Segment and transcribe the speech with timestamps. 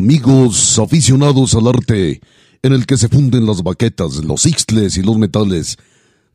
[0.00, 2.22] Amigos aficionados al arte,
[2.62, 5.76] en el que se funden las baquetas, los ixtles y los metales.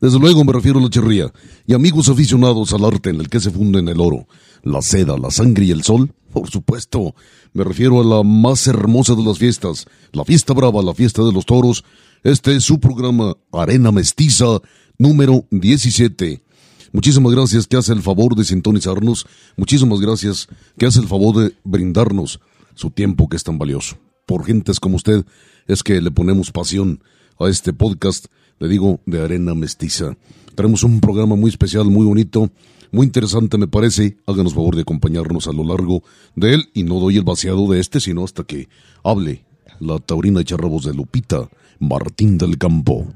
[0.00, 1.32] Desde luego me refiero a la cherría.
[1.66, 4.28] Y amigos aficionados al arte, en el que se funden el oro,
[4.62, 6.14] la seda, la sangre y el sol.
[6.32, 7.16] Por supuesto,
[7.54, 11.32] me refiero a la más hermosa de las fiestas, la fiesta brava, la fiesta de
[11.32, 11.82] los toros.
[12.22, 14.60] Este es su programa Arena Mestiza
[14.96, 16.40] número 17.
[16.92, 19.26] Muchísimas gracias que hace el favor de sintonizarnos.
[19.56, 20.46] Muchísimas gracias
[20.78, 22.38] que hace el favor de brindarnos
[22.76, 23.96] su tiempo que es tan valioso.
[24.26, 25.24] Por gentes como usted
[25.66, 27.02] es que le ponemos pasión
[27.40, 28.26] a este podcast,
[28.60, 30.16] le digo, de Arena Mestiza.
[30.54, 32.50] Tenemos un programa muy especial, muy bonito,
[32.92, 34.18] muy interesante me parece.
[34.26, 36.04] Háganos favor de acompañarnos a lo largo
[36.36, 38.68] de él y no doy el vaciado de este, sino hasta que
[39.02, 39.44] hable
[39.80, 41.48] la taurina de charrabos de Lupita
[41.80, 43.06] Martín del Campo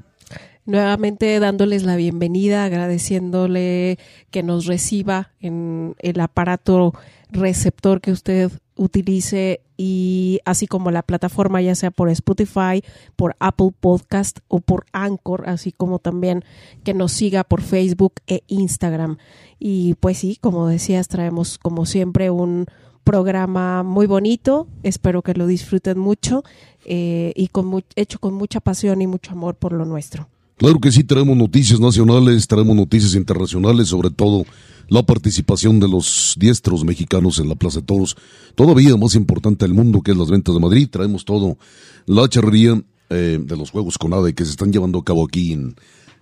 [0.65, 3.97] nuevamente dándoles la bienvenida, agradeciéndole
[4.29, 6.93] que nos reciba en el aparato
[7.31, 8.51] receptor que usted
[8.81, 12.83] utilice y así como la plataforma ya sea por Spotify,
[13.15, 16.43] por Apple Podcast o por Anchor, así como también
[16.83, 19.17] que nos siga por Facebook e Instagram.
[19.59, 22.65] Y pues sí, como decías, traemos como siempre un
[23.03, 26.43] programa muy bonito, espero que lo disfruten mucho
[26.85, 30.27] eh, y con hecho con mucha pasión y mucho amor por lo nuestro.
[30.61, 34.45] Claro que sí, traemos noticias nacionales, traemos noticias internacionales, sobre todo
[34.89, 38.15] la participación de los diestros mexicanos en la Plaza de Toros.
[38.53, 40.87] Todavía más importante del mundo que es las ventas de Madrid.
[40.87, 41.57] Traemos todo
[42.05, 42.79] la charrería
[43.09, 45.73] eh, de los Juegos con ADE que se están llevando a cabo aquí en,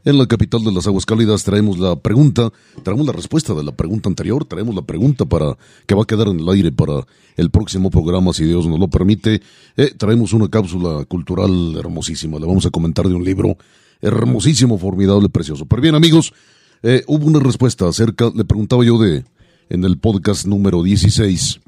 [0.05, 1.43] la capital de las aguas cálidas.
[1.43, 2.49] Traemos la pregunta,
[2.81, 6.29] traemos la respuesta de la pregunta anterior, traemos la pregunta para que va a quedar
[6.29, 7.05] en el aire para
[7.35, 9.41] el próximo programa, si Dios nos lo permite.
[9.75, 12.39] Eh, traemos una cápsula cultural hermosísima.
[12.39, 13.57] Le vamos a comentar de un libro
[14.01, 15.65] hermosísimo, formidable, precioso.
[15.65, 16.33] Pero bien, amigos,
[16.83, 19.25] eh, hubo una respuesta acerca, le preguntaba yo de,
[19.69, 21.59] en el podcast número 16,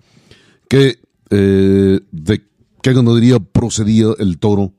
[0.70, 1.00] que,
[1.30, 2.44] eh, de
[2.82, 4.74] qué ganadería procedía el toro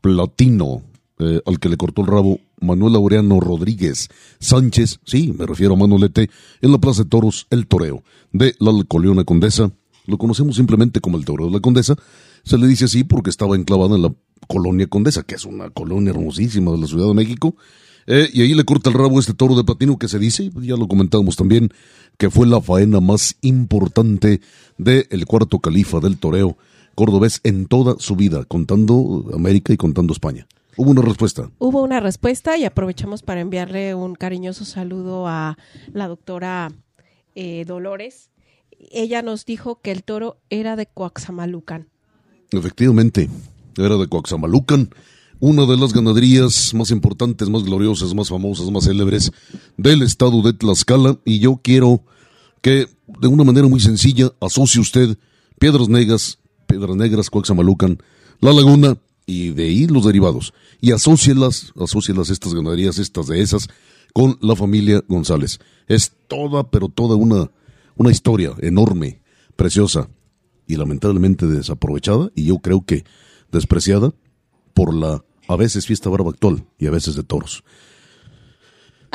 [0.00, 0.82] platino
[1.18, 5.76] eh, al que le cortó el rabo Manuel Laureano Rodríguez Sánchez, sí, me refiero a
[5.76, 9.70] Manolete, en la Plaza de Toros El Toreo, de la Alcoleona Condesa.
[10.06, 11.96] Lo conocemos simplemente como el Toreo de la Condesa.
[12.44, 14.14] Se le dice así porque estaba enclavada en la
[14.46, 17.56] Colonia Condesa, que es una colonia hermosísima de la Ciudad de México,
[18.06, 20.76] eh, y ahí le corta el rabo este toro de platino que se dice, ya
[20.76, 21.70] lo comentábamos también,
[22.16, 24.40] que fue la faena más importante
[24.78, 26.56] del cuarto califa del toreo
[26.98, 30.48] cordobés en toda su vida, contando América y contando España.
[30.76, 31.48] Hubo una respuesta.
[31.58, 35.56] Hubo una respuesta y aprovechamos para enviarle un cariñoso saludo a
[35.92, 36.72] la doctora
[37.36, 38.30] eh, Dolores.
[38.90, 41.88] Ella nos dijo que el toro era de Coaxamalucan.
[42.50, 43.28] Efectivamente,
[43.76, 44.90] era de Coaxamalucan
[45.40, 49.30] una de las ganaderías más importantes, más gloriosas, más famosas, más célebres
[49.76, 51.18] del estado de Tlaxcala.
[51.24, 52.02] Y yo quiero
[52.60, 52.88] que
[53.20, 55.16] de una manera muy sencilla asocie usted
[55.58, 57.98] Piedras Negras, Piedras Negras, Coaxamalucan,
[58.40, 60.52] La Laguna y de ahí los derivados.
[60.80, 63.68] Y asócielas, asócielas estas ganaderías, estas de esas
[64.12, 65.60] con la familia González.
[65.86, 67.50] Es toda, pero toda una,
[67.96, 69.20] una historia enorme,
[69.54, 70.08] preciosa
[70.68, 73.04] y lamentablemente desaprovechada y yo creo que
[73.50, 74.12] despreciada
[74.74, 77.64] por la a veces fiesta barba actual y a veces de toros.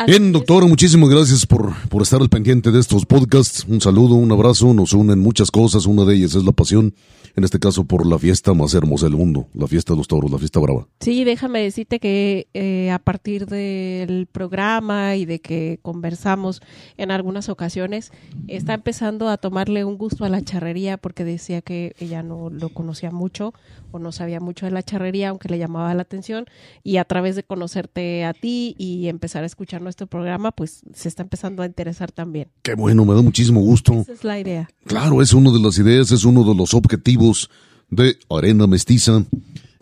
[0.07, 3.63] Bien, doctora, muchísimas gracias por, por estar al pendiente de estos podcasts.
[3.67, 6.95] Un saludo, un abrazo, nos unen muchas cosas, una de ellas es la pasión,
[7.35, 10.31] en este caso por la fiesta más hermosa del mundo, la fiesta de los toros,
[10.31, 10.87] la fiesta brava.
[10.99, 16.61] Sí, déjame decirte que eh, a partir del programa y de que conversamos
[16.97, 18.11] en algunas ocasiones,
[18.47, 22.69] está empezando a tomarle un gusto a la charrería porque decía que ella no lo
[22.69, 23.53] conocía mucho
[23.91, 26.45] o no sabía mucho de la charrería, aunque le llamaba la atención,
[26.83, 31.07] y a través de conocerte a ti y empezar a escuchar nuestro programa, pues se
[31.07, 32.47] está empezando a interesar también.
[32.61, 33.93] Qué bueno, me da muchísimo gusto.
[33.93, 34.69] Esa es la idea.
[34.85, 37.49] Claro, es una de las ideas, es uno de los objetivos
[37.89, 39.23] de Arena Mestiza.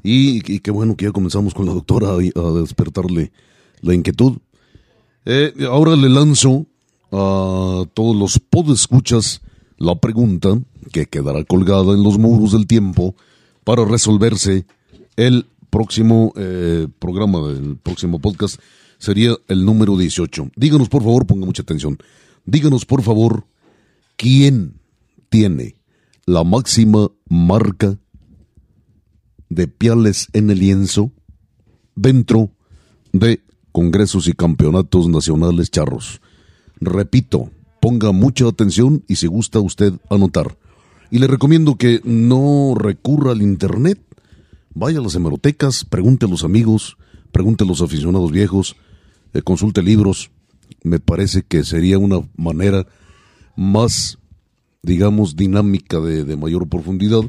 [0.04, 3.32] Y, qué bueno que ya comenzamos con la doctora a, despertarle
[3.82, 4.38] la inquietud.
[5.26, 6.66] Eh, ahora le lanzo
[7.12, 9.42] a todos los podescuchas
[9.78, 10.60] la pregunta
[10.92, 13.16] que quedará colgada en los muros del tiempo
[13.64, 14.66] para resolverse
[15.16, 18.60] el próximo eh, programa, del próximo podcast
[19.02, 20.52] sería el número 18.
[20.56, 21.98] Díganos, por favor, ponga mucha atención.
[22.46, 23.46] Díganos, por favor,
[24.16, 24.80] quién
[25.30, 25.76] tiene
[26.28, 27.98] la máxima marca
[29.50, 31.12] de piales en el lienzo
[31.96, 32.52] dentro
[33.12, 36.22] de congresos y campeonatos nacionales charros.
[36.80, 37.50] Repito,
[37.82, 40.60] ponga mucha atención y si gusta usted anotar.
[41.10, 44.00] Y le recomiendo que no recurra al internet,
[44.76, 46.98] vaya a las hemerotecas, pregunte a los amigos,
[47.32, 48.76] pregunte a los aficionados viejos,
[49.34, 50.32] eh, consulte libros,
[50.84, 52.88] me parece que sería una manera
[53.56, 54.18] más,
[54.82, 57.22] digamos, dinámica de, mayor profundidad,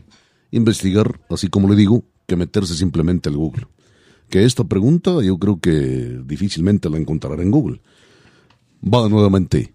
[0.51, 3.67] investigar, así como le digo, que meterse simplemente al Google.
[4.29, 7.83] Que esta pregunta yo creo que difícilmente la encontrará en Google.
[8.83, 9.75] Va nuevamente.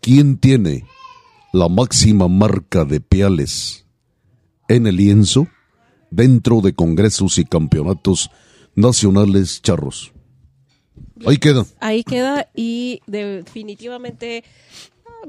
[0.00, 0.84] ¿Quién tiene
[1.52, 3.86] la máxima marca de piales
[4.68, 5.46] en el lienzo
[6.10, 8.30] dentro de congresos y campeonatos
[8.74, 10.13] nacionales charros?
[11.26, 11.64] Ahí queda.
[11.80, 14.44] Ahí queda y definitivamente
[15.06, 15.28] ah,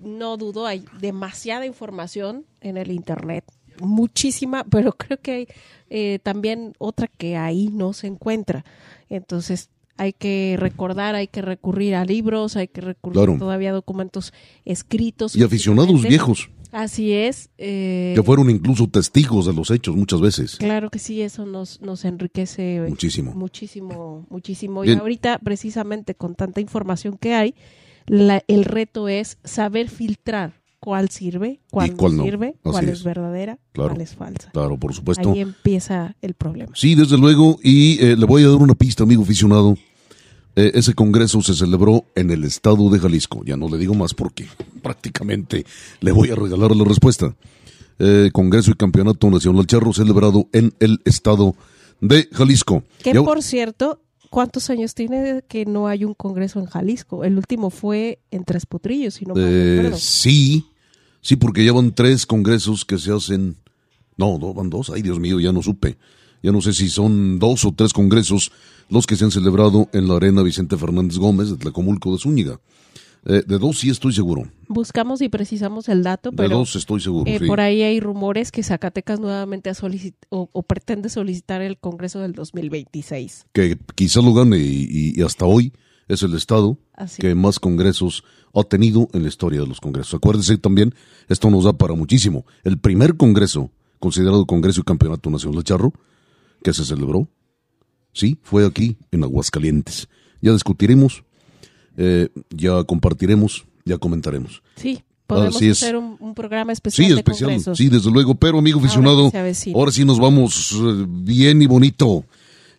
[0.00, 3.44] no dudo, hay demasiada información en el Internet,
[3.80, 5.48] muchísima, pero creo que hay
[5.90, 8.64] eh, también otra que ahí no se encuentra.
[9.08, 14.32] Entonces hay que recordar, hay que recurrir a libros, hay que recurrir todavía a documentos
[14.64, 15.34] escritos.
[15.36, 16.50] Y aficionados viejos.
[16.72, 17.50] Así es.
[17.58, 20.56] Eh, que fueron incluso testigos de los hechos muchas veces.
[20.56, 23.32] Claro que sí, eso nos, nos enriquece muchísimo.
[23.34, 24.84] Muchísimo, muchísimo.
[24.84, 27.54] Y ahorita, precisamente con tanta información que hay,
[28.06, 33.02] el reto es saber filtrar cuál sirve, cuál, no sirve, cuál es.
[33.02, 34.50] verdadera, cuál es falsa.
[34.52, 35.32] Claro, por supuesto.
[35.32, 36.72] Ahí empieza el problema.
[36.74, 37.58] Sí, desde luego.
[37.62, 39.76] Y eh, le voy a dar una pista, amigo aficionado.
[40.58, 43.44] Eh, ese congreso se celebró en el estado de Jalisco.
[43.44, 44.48] Ya no le digo más porque
[44.82, 45.64] prácticamente
[46.00, 47.32] le voy a regalar la respuesta.
[48.00, 51.54] Eh, congreso y Campeonato Nacional Charro celebrado en el estado
[52.00, 52.82] de Jalisco.
[53.04, 54.00] Que por cierto,
[54.30, 57.22] ¿cuántos años tiene que no hay un congreso en Jalisco?
[57.22, 60.66] El último fue en Tres Potrillos, si no eh, Sí,
[61.20, 63.58] sí, porque ya van tres congresos que se hacen.
[64.16, 64.90] No, van dos.
[64.90, 65.98] Ay, Dios mío, ya no supe.
[66.42, 68.52] Ya no sé si son dos o tres congresos
[68.88, 72.60] los que se han celebrado en la Arena Vicente Fernández Gómez de Tlacomulco de Zúñiga.
[73.26, 74.48] Eh, de dos sí estoy seguro.
[74.68, 76.48] Buscamos y precisamos el dato, pero...
[76.48, 79.70] De dos estoy seguro, eh, Por ahí hay rumores que Zacatecas nuevamente
[80.30, 83.46] o, pretende solicitar el Congreso del 2026.
[83.52, 85.72] Que quizás lo gane y, hasta hoy
[86.06, 86.78] es el Estado
[87.18, 88.24] que más congresos
[88.54, 90.14] ha tenido en la historia de los congresos.
[90.14, 90.94] Acuérdense también,
[91.28, 92.46] esto nos da para muchísimo.
[92.64, 95.92] El primer congreso, considerado Congreso y Campeonato Nacional de Charro,
[96.62, 97.28] que se celebró
[98.18, 100.08] Sí, fue aquí, en Aguascalientes.
[100.40, 101.22] Ya discutiremos,
[101.96, 104.60] eh, ya compartiremos, ya comentaremos.
[104.74, 107.06] Sí, podemos hacer un, programa especial.
[107.06, 108.34] Sí, especial, sí, desde luego.
[108.34, 109.30] Pero, amigo aficionado,
[109.74, 112.24] ahora, sí nos vamos eh, bien y bonito.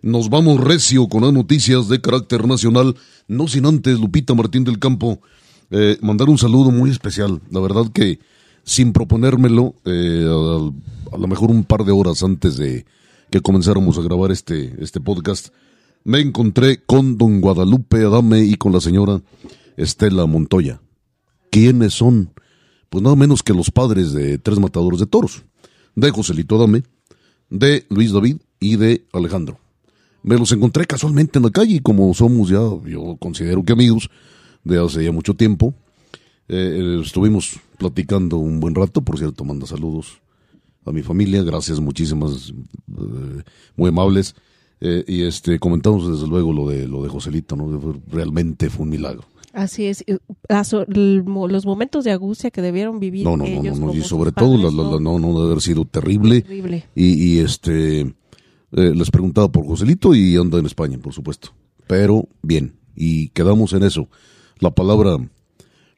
[0.01, 2.97] Nos vamos recio con las noticias de carácter nacional.
[3.29, 5.21] No sin antes, Lupita Martín del Campo,
[5.71, 7.41] eh, mandar un saludo muy especial.
[7.49, 8.19] La verdad que
[8.65, 12.85] sin proponérmelo, a, a lo mejor un par de horas antes de,
[13.29, 15.49] que comenzáramos a grabar este, este podcast,
[16.03, 19.21] me encontré con don Guadalupe Adame y con la señora
[19.77, 20.81] Estela Montoya.
[21.51, 22.33] ¿Quiénes son?
[22.89, 25.43] Pues nada menos que los padres de tres matadores de toros,
[25.95, 26.83] de Joselito Adame,
[27.49, 29.59] de Luis David y de Alejandro.
[30.23, 34.09] Me los encontré casualmente en la calle y como somos ya, yo considero que amigos
[34.63, 35.73] de hace ya mucho tiempo,
[36.47, 40.19] eh, estuvimos platicando un buen rato, por cierto, manda saludos
[40.89, 43.43] a mi familia, gracias muchísimas, eh,
[43.75, 44.35] muy amables.
[44.81, 48.01] Eh, y este comentamos desde luego lo de lo de Joselito, ¿no?
[48.07, 49.25] Realmente fue un milagro.
[49.51, 50.05] Así es,
[50.47, 54.71] los momentos de angustia que debieron vivir no, no, ellos no, no, y sobre todo
[54.99, 56.45] no, no debe haber sido terrible.
[56.95, 58.13] Y, y, este eh,
[58.71, 61.49] les preguntaba por Joselito y anda en España, por supuesto.
[61.87, 64.07] Pero bien, y quedamos en eso.
[64.59, 65.17] La palabra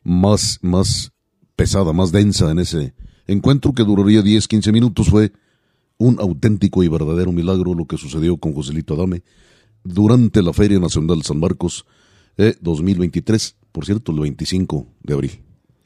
[0.04, 1.12] más, más
[1.56, 2.94] pesada, más densa en ese
[3.34, 5.32] encuentro que duraría 10, 15 minutos fue
[5.98, 9.24] un auténtico y verdadero milagro lo que sucedió con Joselito Adame
[9.84, 11.86] durante la Feria Nacional San Marcos
[12.38, 15.32] eh, 2023, por cierto, el 25 de abril.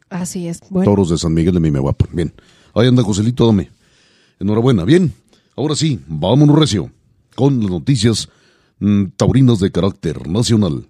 [0.10, 0.62] Así es.
[0.70, 0.90] Bueno.
[0.90, 2.08] Toros de San Miguel de Mimehuapa.
[2.12, 2.34] Bien.
[2.74, 3.72] Ahí anda Joselito Adame.
[4.40, 4.86] Enhorabuena.
[4.86, 5.14] Bien.
[5.56, 6.92] Ahora sí, vámonos recio
[7.36, 8.30] con las noticias
[8.80, 10.88] mm, taurinas de carácter nacional.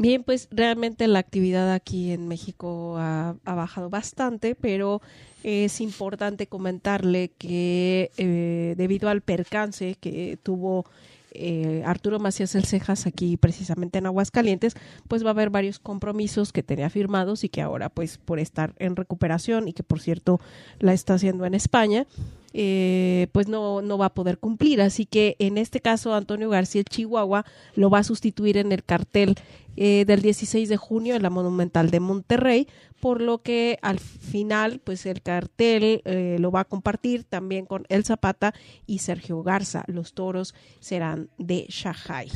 [0.00, 5.02] Bien, pues realmente la actividad aquí en México ha, bajado bastante, pero
[5.42, 10.84] es importante comentarle que eh, debido al percance que tuvo
[11.32, 14.76] eh, Arturo Macías El Cejas aquí precisamente en Aguascalientes,
[15.08, 18.74] pues va a haber varios compromisos que tenía firmados y que ahora pues por estar
[18.78, 20.38] en recuperación y que por cierto
[20.78, 22.06] la está haciendo en España,
[22.52, 24.80] eh, pues no, no va a poder cumplir.
[24.80, 29.36] Así que en este caso Antonio García Chihuahua lo va a sustituir en el cartel
[29.76, 32.66] eh, del 16 de junio en la Monumental de Monterrey,
[33.00, 37.84] por lo que al final, pues el cartel eh, lo va a compartir también con
[37.88, 38.54] El Zapata
[38.86, 39.84] y Sergio Garza.
[39.86, 42.28] Los toros serán de Shanghai.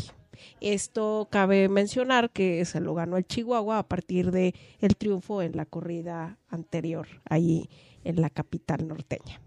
[0.61, 4.55] Esto cabe mencionar que se lo ganó el Chihuahua a partir de
[4.99, 7.69] triunfo en la corrida anterior allí
[8.05, 9.41] en la capital norteña.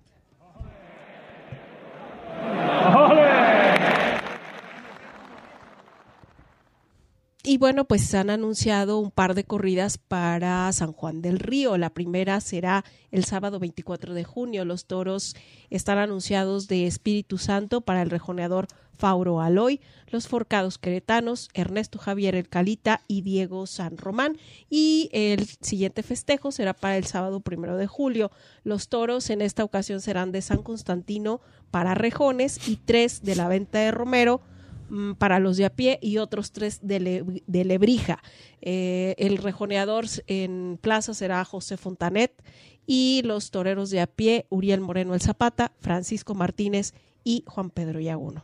[7.47, 11.77] Y bueno, pues se han anunciado un par de corridas para San Juan del Río.
[11.77, 14.65] La primera será el sábado 24 de junio.
[14.65, 15.35] Los toros
[15.69, 22.35] están anunciados de Espíritu Santo para el rejoneador Fauro Aloy, los forcados queretanos, Ernesto Javier
[22.35, 24.37] El Calita y Diego San Román.
[24.69, 28.31] Y el siguiente festejo será para el sábado primero de julio.
[28.63, 33.47] Los toros en esta ocasión serán de San Constantino para rejones y tres de la
[33.47, 34.41] venta de Romero
[34.89, 36.99] Mm, para los de a pie y otros tres de,
[37.47, 38.21] Lebrija.
[38.61, 42.31] Eh, el rejoneador en plaza será José Fontanet
[42.85, 47.99] y los toreros de a pie, Uriel Moreno el Zapata, Francisco Martínez y Juan Pedro
[47.99, 48.43] Yaguno.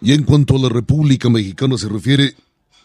[0.00, 2.34] Y en cuanto a la República Mexicana se refiere,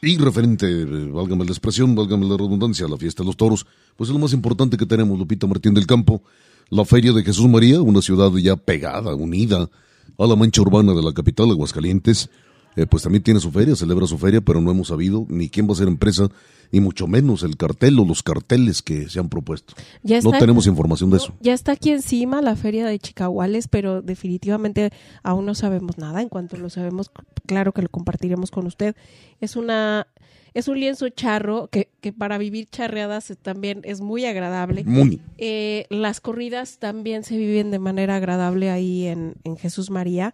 [0.01, 3.65] y referente, válgame la expresión, válgame la redundancia, a la fiesta de los toros,
[3.97, 6.21] pues es lo más importante que tenemos, Lupita Martín del Campo,
[6.69, 9.69] la Feria de Jesús María, una ciudad ya pegada, unida
[10.17, 12.29] a la mancha urbana de la capital, Aguascalientes,
[12.75, 15.67] eh, pues también tiene su feria, celebra su feria, pero no hemos sabido ni quién
[15.67, 16.29] va a ser empresa,
[16.71, 19.73] ni mucho menos el cartel o los carteles que se han propuesto.
[20.03, 21.33] no tenemos información de eso.
[21.41, 24.91] Ya está aquí encima la feria de Chicahuales, pero definitivamente
[25.23, 26.21] aún no sabemos nada.
[26.21, 27.11] En cuanto lo sabemos,
[27.45, 28.95] claro que lo compartiremos con usted.
[29.41, 30.07] Es una
[30.53, 34.83] es un lienzo charro que, que para vivir charreadas también es muy agradable.
[34.83, 35.21] Muy.
[35.37, 40.33] Eh, las corridas también se viven de manera agradable ahí en, en Jesús María,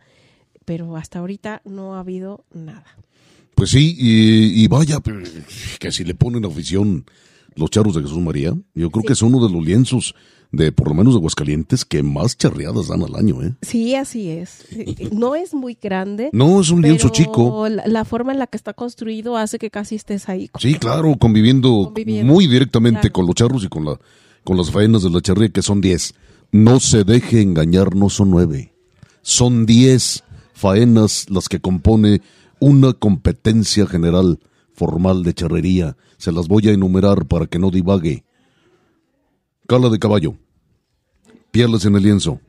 [0.66, 2.86] pero hasta ahorita no ha habido nada.
[3.56, 4.98] Pues sí, y, y vaya,
[5.80, 7.06] que si le ponen afición
[7.56, 10.14] los charros de Jesús María, yo creo que es uno de los lienzos
[10.52, 13.56] de por lo menos de Aguascalientes que más charreadas dan al año, ¿eh?
[13.62, 14.66] Sí, así es.
[15.12, 16.30] No es muy grande.
[16.36, 17.68] No, es un lienzo chico.
[17.70, 20.50] La, forma en la que está construido hace que casi estés ahí.
[20.60, 21.94] Sí, claro, conviviendo,
[22.24, 23.98] muy directamente con los charros y con la
[24.44, 26.14] con las faenas de la charrería que son 10.
[26.52, 28.74] No se deje engañar, no son nueve.
[29.22, 30.24] Son 10
[30.56, 32.22] faenas las que compone
[32.60, 34.40] una competencia general
[34.74, 35.98] formal de charrería.
[36.18, 38.24] Se las voy a enumerar para que no divague.
[39.68, 40.36] Cala de caballo,
[41.52, 42.40] pieles en el lienzo,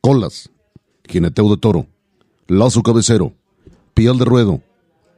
[0.00, 0.50] colas,
[1.08, 1.86] jineteo de toro,
[2.46, 3.34] lazo cabecero,
[3.94, 4.62] pial de ruedo,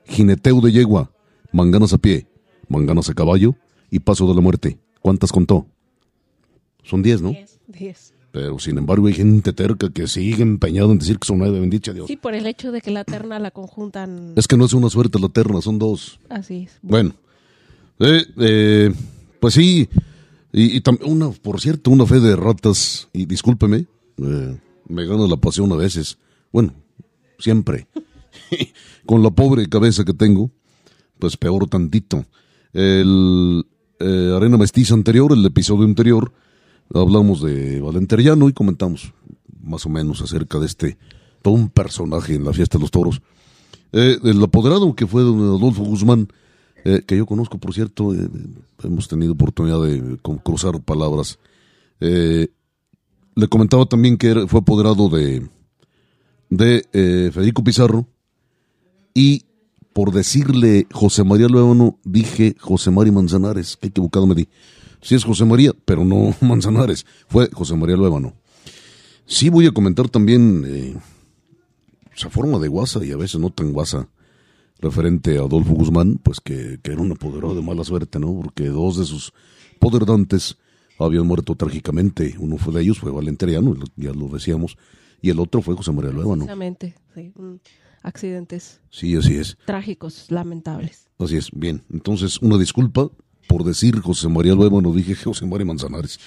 [0.06, 1.12] jineteo de yegua,
[1.52, 2.26] manganas a pie,
[2.68, 3.54] manganas a caballo.
[3.92, 4.78] Y paso de la muerte.
[5.00, 5.66] ¿Cuántas contó?
[6.84, 7.30] Son diez, ¿no?
[7.66, 11.58] Diez, Pero sin embargo hay gente terca que sigue empeñada en decir que son nueve,
[11.58, 12.06] bendicha Dios.
[12.06, 14.34] Sí, por el hecho de que la terna la conjuntan.
[14.36, 16.20] Es que no es una suerte la terna, son dos.
[16.28, 16.78] Así es.
[16.82, 17.12] Bueno,
[17.98, 18.94] eh, eh,
[19.40, 19.88] pues sí,
[20.52, 23.86] y, y una, por cierto, una fe de ratas, y discúlpeme,
[24.18, 24.58] eh,
[24.88, 26.18] me gana la pasión a veces.
[26.52, 26.74] Bueno,
[27.38, 27.86] siempre.
[29.06, 30.50] Con la pobre cabeza que tengo,
[31.18, 32.24] pues peor tantito.
[32.72, 33.64] El
[33.98, 36.32] eh, Arena Mestiza anterior, el episodio anterior,
[36.94, 39.12] hablamos de Valenteriano y comentamos
[39.62, 40.98] más o menos acerca de este,
[41.42, 43.20] todo un personaje en la fiesta de los toros.
[43.92, 46.28] Eh, el apoderado que fue don Adolfo Guzmán,
[46.84, 48.28] eh, que yo conozco, por cierto, eh,
[48.82, 51.38] hemos tenido oportunidad de cruzar palabras.
[52.00, 52.48] Eh,
[53.34, 55.48] le comentaba también que fue apoderado de,
[56.48, 58.06] de Federico Pizarro
[59.14, 59.44] y
[59.92, 64.48] por decirle José María Luevano, dije José María Manzanares, qué equivocado me di.
[65.02, 68.34] Sí es José María, pero no Manzanares, fue José María Luevano.
[69.26, 70.96] Sí, voy a comentar también eh,
[72.14, 74.08] esa forma de guasa y a veces no tan guasa
[74.80, 78.34] referente a Adolfo Guzmán, pues que, que era un apoderado de mala suerte, ¿no?
[78.34, 79.32] Porque dos de sus
[79.78, 80.56] poderdantes
[80.98, 82.34] habían muerto trágicamente.
[82.38, 84.76] Uno fue de ellos, fue Valenteriano, ya lo decíamos,
[85.22, 86.44] y el otro fue José María Lueva, ¿no?
[86.44, 87.32] Exactamente, sí.
[88.02, 88.80] Accidentes.
[88.90, 89.58] Sí, así es.
[89.66, 91.08] Trágicos, lamentables.
[91.18, 91.82] Así es, bien.
[91.92, 93.10] Entonces, una disculpa
[93.50, 96.20] por decir José María Lueva, no dije José María Manzanares.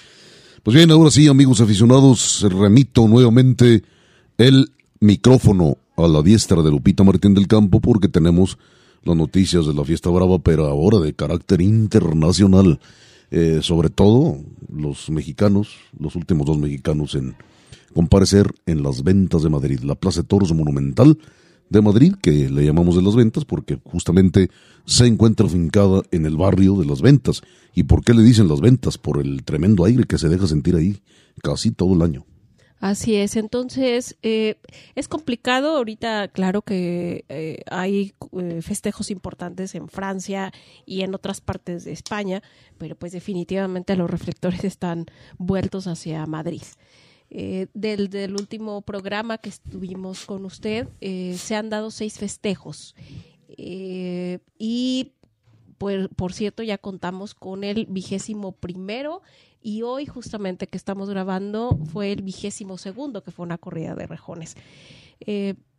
[0.62, 3.82] Pues bien, ahora sí, amigos aficionados, remito nuevamente
[4.36, 8.58] el micrófono a la diestra de Lupita Martín del Campo porque tenemos
[9.04, 12.78] las noticias de la fiesta brava, pero ahora de carácter internacional.
[13.30, 14.36] Eh, sobre todo
[14.70, 17.36] los mexicanos, los últimos dos mexicanos en
[17.94, 21.16] comparecer en las ventas de Madrid, la Plaza de Toros Monumental
[21.74, 24.50] de Madrid, que le llamamos de las ventas porque justamente
[24.86, 27.42] se encuentra fincada en el barrio de las ventas.
[27.74, 28.98] ¿Y por qué le dicen las ventas?
[28.98, 31.00] Por el tremendo aire que se deja sentir ahí
[31.42, 32.24] casi todo el año.
[32.84, 34.56] Así es, entonces eh,
[34.94, 35.76] es complicado.
[35.78, 40.52] Ahorita, claro que eh, hay eh, festejos importantes en Francia
[40.84, 42.42] y en otras partes de España,
[42.76, 45.06] pero pues definitivamente los reflectores están
[45.38, 46.62] vueltos hacia Madrid.
[47.30, 52.94] Del, del, último programa que estuvimos con usted, se han dado seis festejos.
[53.56, 55.12] y
[55.78, 59.22] pues, por cierto, ya contamos con el vigésimo primero
[59.60, 64.06] y hoy justamente que estamos grabando fue el vigésimo segundo, que fue una corrida de
[64.06, 64.56] rejones.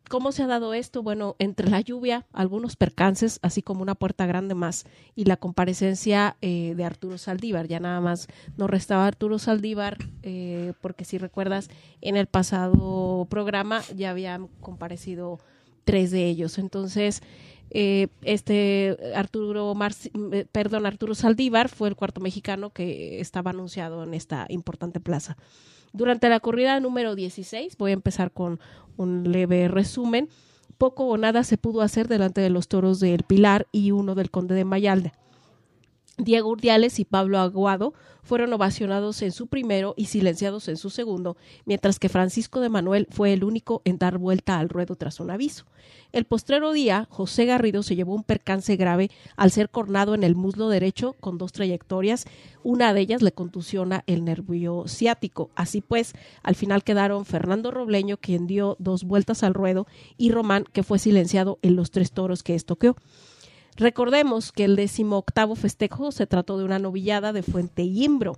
[0.10, 1.04] ¿Cómo se ha dado esto?
[1.04, 4.86] Bueno, entre la lluvia, algunos percances, así como una puerta grande más,
[5.16, 7.68] y la comparecencia eh, de Arturo Saldívar.
[7.68, 11.70] Ya nada más nos restaba Arturo Saldívar, eh, porque si recuerdas,
[12.02, 15.40] en el pasado programa ya habían comparecido
[15.86, 16.58] tres de ellos.
[16.58, 17.22] Entonces,
[17.72, 19.74] eh, este Arturo
[20.32, 25.38] eh, perdón, Arturo Saldívar fue el cuarto mexicano que estaba anunciado en esta importante plaza.
[25.96, 28.60] Durante la corrida número 16, voy a empezar con
[28.98, 30.28] un leve resumen,
[30.78, 34.30] poco o nada se pudo hacer delante de los toros del Pilar y uno del
[34.30, 35.14] Conde de Mayalde.
[36.18, 37.94] Diego Urdiales y Pablo Aguado
[38.24, 43.08] fueron ovacionados en su primero y silenciados en su segundo, mientras que Francisco de Manuel
[43.12, 45.66] fue el único en dar vuelta al ruedo tras un aviso.
[46.14, 50.36] El postrero día, José Garrido se llevó un percance grave al ser cornado en el
[50.36, 52.26] muslo derecho con dos trayectorias,
[52.64, 55.52] una de ellas le contusiona el nervio ciático.
[55.54, 59.86] Así pues, al final quedaron Fernando Robleño, quien dio dos vueltas al ruedo,
[60.18, 62.96] y Román, que fue silenciado en los tres toros que estoqueó.
[63.78, 68.38] Recordemos que el decimoctavo festejo se trató de una novillada de Fuente Imbro.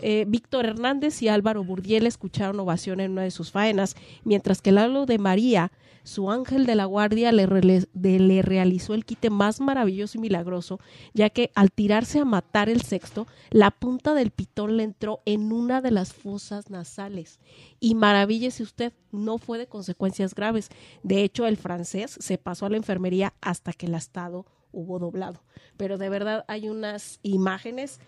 [0.00, 4.70] Eh, Víctor Hernández y Álvaro Burdiel escucharon ovación en una de sus faenas, mientras que
[4.70, 5.72] Lalo de María,
[6.04, 10.78] su ángel de la guardia, le, realizó el quite más maravilloso y milagroso,
[11.12, 15.50] ya que al tirarse a matar el sexto, la punta del pitón le entró en
[15.50, 17.40] una de las fosas nasales.
[17.80, 20.68] Y maravíllese usted, no fue de consecuencias graves.
[21.02, 25.42] De hecho, el francés se pasó a la enfermería hasta que el estado hubo doblado.
[25.76, 28.00] Pero de verdad hay unas imágenes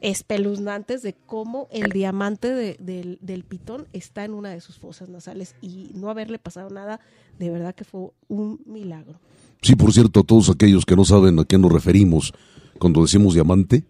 [0.00, 5.90] espeluznantes de cómo el diamante del, pitón está en una de sus fosas nasales y
[5.94, 7.00] no haberle pasado nada,
[7.38, 9.18] de verdad que fue un milagro.
[9.62, 12.32] Sí, por cierto, a todos aquellos que no saben a qué nos referimos
[12.78, 13.84] cuando decimos diamante,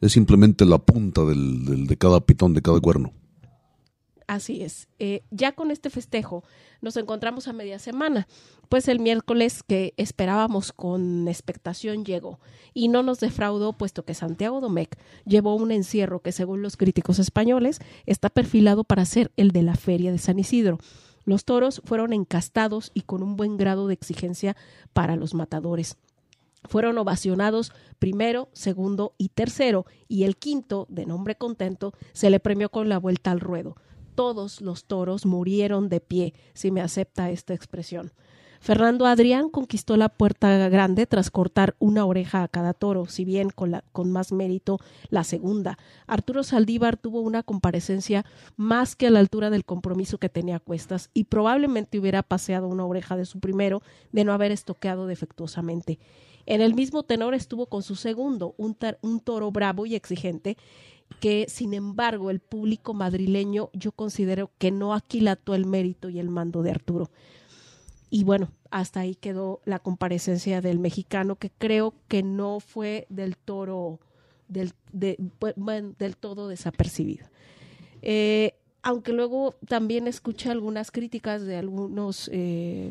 [0.00, 3.12] es simplemente la punta del, de cada pitón, de cada cuerno.
[4.26, 4.88] Así es.
[4.98, 6.44] Eh, ya con este festejo
[6.80, 8.26] nos encontramos a media semana,
[8.68, 12.40] pues el miércoles que esperábamos con expectación llegó
[12.74, 17.18] y no nos defraudó puesto que Santiago Domecq llevó un encierro que según los críticos
[17.18, 20.78] españoles está perfilado para ser el de la feria de San Isidro.
[21.24, 24.56] Los toros fueron encastados y con un buen grado de exigencia
[24.92, 25.96] para los matadores.
[26.64, 32.70] Fueron ovacionados primero, segundo y tercero, y el quinto, de nombre contento, se le premió
[32.70, 33.76] con la vuelta al ruedo
[34.14, 38.12] todos los toros murieron de pie, si me acepta esta expresión.
[38.62, 43.50] Fernando Adrián conquistó la puerta grande tras cortar una oreja a cada toro, si bien
[43.50, 45.78] con, más mérito la segunda.
[46.06, 48.24] Arturo Saldívar tuvo una comparecencia
[48.56, 52.68] más que a la altura del compromiso que tenía a cuestas y probablemente hubiera paseado
[52.68, 55.98] una oreja de su primero de no haber estoqueado defectuosamente.
[56.46, 60.56] En el mismo tenor estuvo con su segundo, un, un toro bravo y exigente,
[61.20, 66.28] que sin embargo el público madrileño yo considero que no aquilató el mérito y el
[66.28, 67.10] mando de Arturo.
[68.10, 73.36] Y bueno, hasta ahí quedó la comparecencia del mexicano que creo que no fue del
[73.36, 74.00] toro
[74.48, 77.26] del, del todo desapercibido.
[78.02, 82.90] Eh, aunque luego también escuché algunas críticas de algunos eh,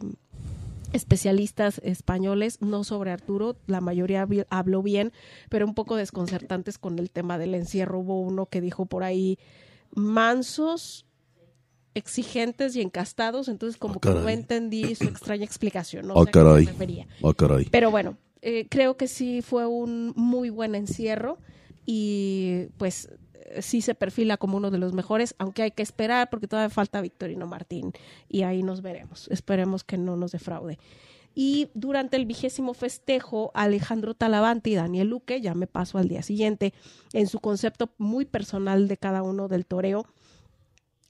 [0.94, 5.12] especialistas españoles, no sobre Arturo, la mayoría habló bien,
[5.50, 8.00] pero un poco desconcertantes con el tema del encierro.
[8.00, 9.38] Hubo uno que dijo por ahí,
[9.94, 11.06] mansos
[11.94, 16.08] exigentes y encastados, entonces como Ah, que no entendí su extraña explicación.
[16.08, 16.32] No sé a qué
[16.66, 17.08] se caray.
[17.24, 17.66] Ah, caray.
[17.70, 21.38] Pero bueno, eh, creo que sí fue un muy buen encierro
[21.86, 23.10] y pues
[23.60, 27.02] sí se perfila como uno de los mejores, aunque hay que esperar porque todavía falta
[27.02, 27.92] Victorino Martín
[28.30, 29.28] y ahí nos veremos.
[29.30, 30.78] Esperemos que no nos defraude.
[31.34, 36.24] Y durante el vigésimo festejo, Alejandro Talavante y Daniel Luque, ya me paso al día
[36.24, 36.74] siguiente,
[37.14, 40.06] en su concepto muy personal de cada uno del toreo,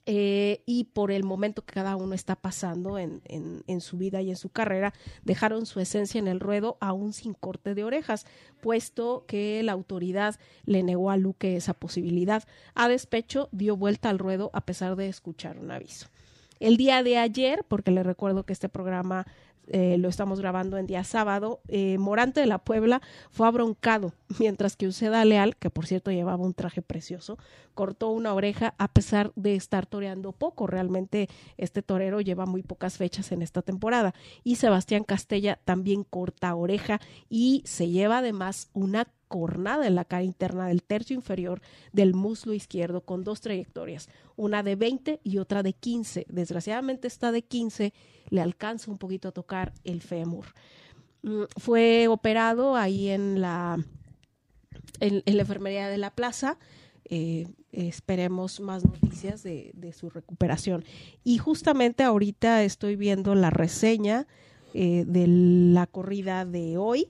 [0.06, 4.20] eh, y por el momento que cada uno está pasando en, en- en su vida
[4.20, 4.92] y en su carrera,
[5.24, 8.26] dejaron su esencia en el ruedo aún sin corte de orejas,
[8.60, 12.42] puesto que la autoridad le negó a Luque esa posibilidad.
[12.74, 16.08] A despecho, dio vuelta al ruedo a pesar de escuchar un aviso.
[16.60, 19.26] El día de ayer, porque le recuerdo que este programa
[19.68, 24.76] eh, lo estamos grabando en día sábado, eh, Morante de la Puebla fue abroncado, mientras
[24.76, 27.38] que Uceda Leal, que por cierto llevaba un traje precioso,
[27.74, 30.66] cortó una oreja a pesar de estar toreando poco.
[30.66, 34.14] Realmente este torero lleva muy pocas fechas en esta temporada.
[34.44, 40.24] Y Sebastián Castella también corta oreja y se lleva además una cornada en la cara
[40.24, 45.62] interna del tercio inferior del muslo izquierdo con dos trayectorias, una de 20 y otra
[45.62, 46.26] de 15.
[46.28, 47.94] Desgraciadamente esta de 15
[48.28, 50.44] le alcanza un poquito a tocar el fémur.
[51.22, 53.82] Mm, Fue operado ahí en la,
[55.00, 56.58] en, la enfermería de la plaza.
[57.06, 60.84] Eh, esperemos más noticias de, de su recuperación.
[61.24, 64.26] Y justamente ahorita estoy viendo la reseña
[64.74, 67.08] eh, de la corrida de hoy.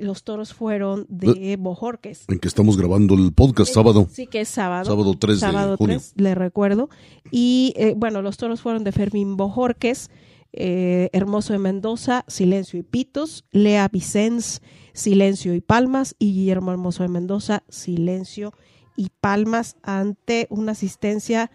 [0.00, 2.24] Los toros fueron de Bojorques.
[2.28, 4.08] En que estamos grabando el podcast sábado.
[4.10, 4.84] Sí, que es sábado.
[4.84, 5.98] Sábado 3 de Sábado junio.
[5.98, 6.88] 3, le recuerdo.
[7.30, 10.10] Y eh, bueno, los toros fueron de Fermín Bojorques,
[10.52, 17.02] eh, Hermoso de Mendoza, Silencio y Pitos, Lea Vicens, Silencio y Palmas, y Guillermo Hermoso
[17.02, 18.52] de Mendoza, Silencio
[18.96, 21.50] y Palmas, ante una asistencia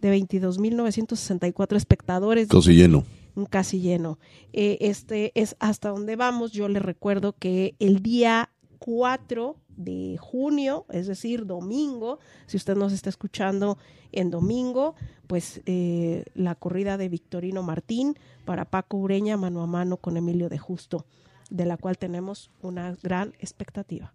[0.00, 3.04] de 22.964 espectadores Casi lleno.
[3.46, 4.18] Casi lleno.
[4.52, 6.52] Eh, este es hasta donde vamos.
[6.52, 12.92] Yo le recuerdo que el día 4 de junio, es decir, domingo, si usted nos
[12.92, 13.78] está escuchando
[14.12, 14.94] en domingo,
[15.26, 20.48] pues eh, la corrida de Victorino Martín para Paco Ureña mano a mano con Emilio
[20.48, 21.06] de Justo,
[21.50, 24.12] de la cual tenemos una gran expectativa.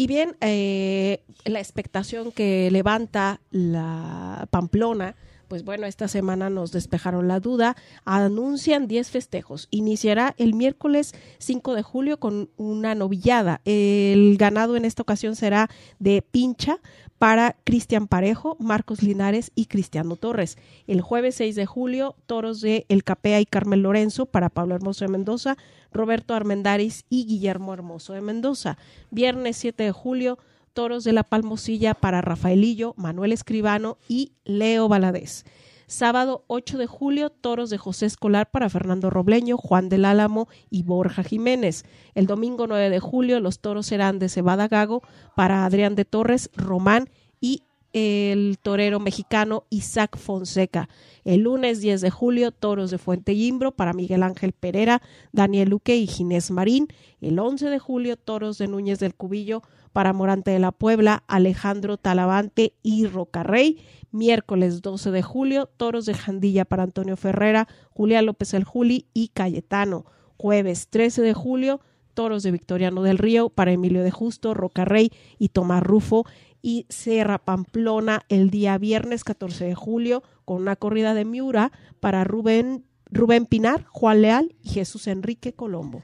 [0.00, 5.14] Y bien, eh, la expectación que levanta la Pamplona,
[5.50, 9.66] pues bueno, esta semana nos despejaron la duda, anuncian 10 festejos.
[9.72, 13.60] Iniciará el miércoles 5 de julio con una novillada.
[13.64, 16.78] El ganado en esta ocasión será de pincha
[17.18, 20.56] para Cristian Parejo, Marcos Linares y Cristiano Torres.
[20.86, 25.04] El jueves 6 de julio, toros de El Capea y Carmen Lorenzo para Pablo Hermoso
[25.04, 25.56] de Mendoza,
[25.92, 28.78] Roberto Armendáriz y Guillermo Hermoso de Mendoza.
[29.10, 30.38] Viernes 7 de julio,
[30.72, 35.44] toros de la Palmosilla para Rafaelillo, Manuel Escribano y Leo Valadez.
[35.86, 40.84] Sábado 8 de julio, toros de José Escolar para Fernando Robleño, Juan del Álamo y
[40.84, 41.84] Borja Jiménez.
[42.14, 45.02] El domingo 9 de julio, los toros serán de Cebada Gago
[45.34, 50.88] para Adrián de Torres, Román y el torero mexicano Isaac Fonseca.
[51.24, 55.02] El lunes 10 de julio, toros de Fuente Imbro para Miguel Ángel Pereira,
[55.32, 56.86] Daniel Luque y Ginés Marín.
[57.20, 61.96] El 11 de julio, toros de Núñez del Cubillo para Morante de la Puebla, Alejandro
[61.96, 63.78] Talavante y Rocarrey.
[64.12, 69.28] Miércoles 12 de julio, toros de Jandilla para Antonio Ferrera, Julián López el Juli y
[69.28, 70.04] Cayetano.
[70.36, 71.80] Jueves 13 de julio,
[72.14, 76.26] toros de Victoriano del Río para Emilio de Justo, Rocarrey y Tomás Rufo.
[76.62, 82.22] Y Sierra Pamplona el día viernes 14 de julio con una corrida de Miura para
[82.24, 86.02] Rubén, Rubén Pinar, Juan Leal y Jesús Enrique Colombo.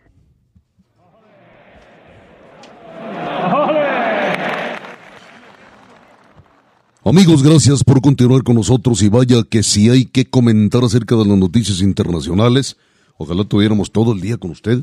[7.05, 11.25] Amigos, gracias por continuar con nosotros y vaya que si hay que comentar acerca de
[11.25, 12.77] las noticias internacionales,
[13.16, 14.83] ojalá tuviéramos todo el día con usted,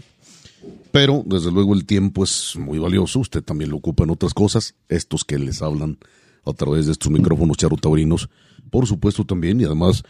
[0.94, 4.74] pero desde luego el tiempo es muy valioso, usted también lo ocupa en otras cosas,
[4.88, 5.98] estos que les hablan
[6.46, 8.30] a través de estos micrófonos charutaurinos,
[8.70, 10.04] por supuesto también, y además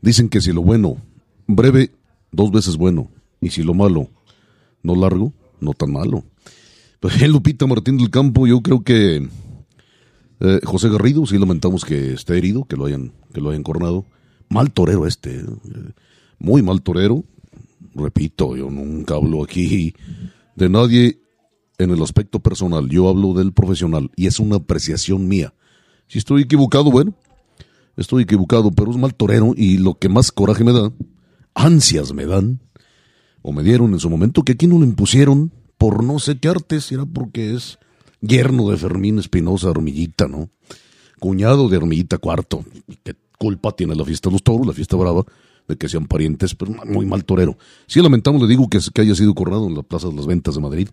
[0.00, 0.96] dicen que si lo bueno,
[1.46, 1.92] breve,
[2.32, 4.08] dos veces bueno, y si lo malo,
[4.82, 6.24] no largo, no tan malo.
[7.00, 9.26] Pues Lupita Martín del Campo, yo creo que
[10.40, 14.04] eh, José Garrido, sí lamentamos que esté herido, que lo hayan, que lo hayan cornado.
[14.50, 15.44] Mal torero este, eh,
[16.38, 17.24] muy mal torero.
[17.94, 19.94] Repito, yo nunca hablo aquí
[20.56, 21.22] de nadie
[21.78, 25.54] en el aspecto personal, yo hablo del profesional y es una apreciación mía.
[26.06, 27.14] Si estoy equivocado, bueno,
[27.96, 30.92] estoy equivocado, pero es mal torero y lo que más coraje me da,
[31.54, 32.60] ansias me dan,
[33.40, 36.48] o me dieron en su momento, que aquí no lo impusieron por no sé qué
[36.48, 37.78] arte, será porque es
[38.20, 40.50] yerno de Fermín Espinosa Armillita, ¿no?
[41.18, 42.66] Cuñado de Armillita Cuarto.
[43.02, 45.24] ¿Qué culpa tiene la fiesta de los toros, la fiesta brava,
[45.66, 47.56] de que sean parientes, pero muy mal torero.
[47.86, 50.54] Sí lamentamos, le digo, que, que haya sido coronado en la Plaza de las Ventas
[50.54, 50.88] de Madrid.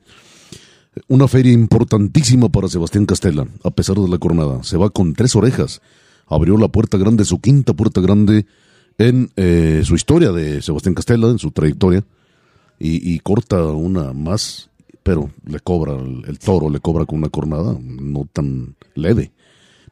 [1.09, 4.63] Una feria importantísima para Sebastián Castela, a pesar de la coronada.
[4.63, 5.81] Se va con tres orejas.
[6.27, 8.45] Abrió la puerta grande, su quinta puerta grande
[8.97, 12.05] en eh, su historia de Sebastián Castela, en su trayectoria.
[12.79, 14.69] Y corta una más,
[15.07, 19.31] pero le cobra, el, el, toro le cobra con una cornada no tan leve,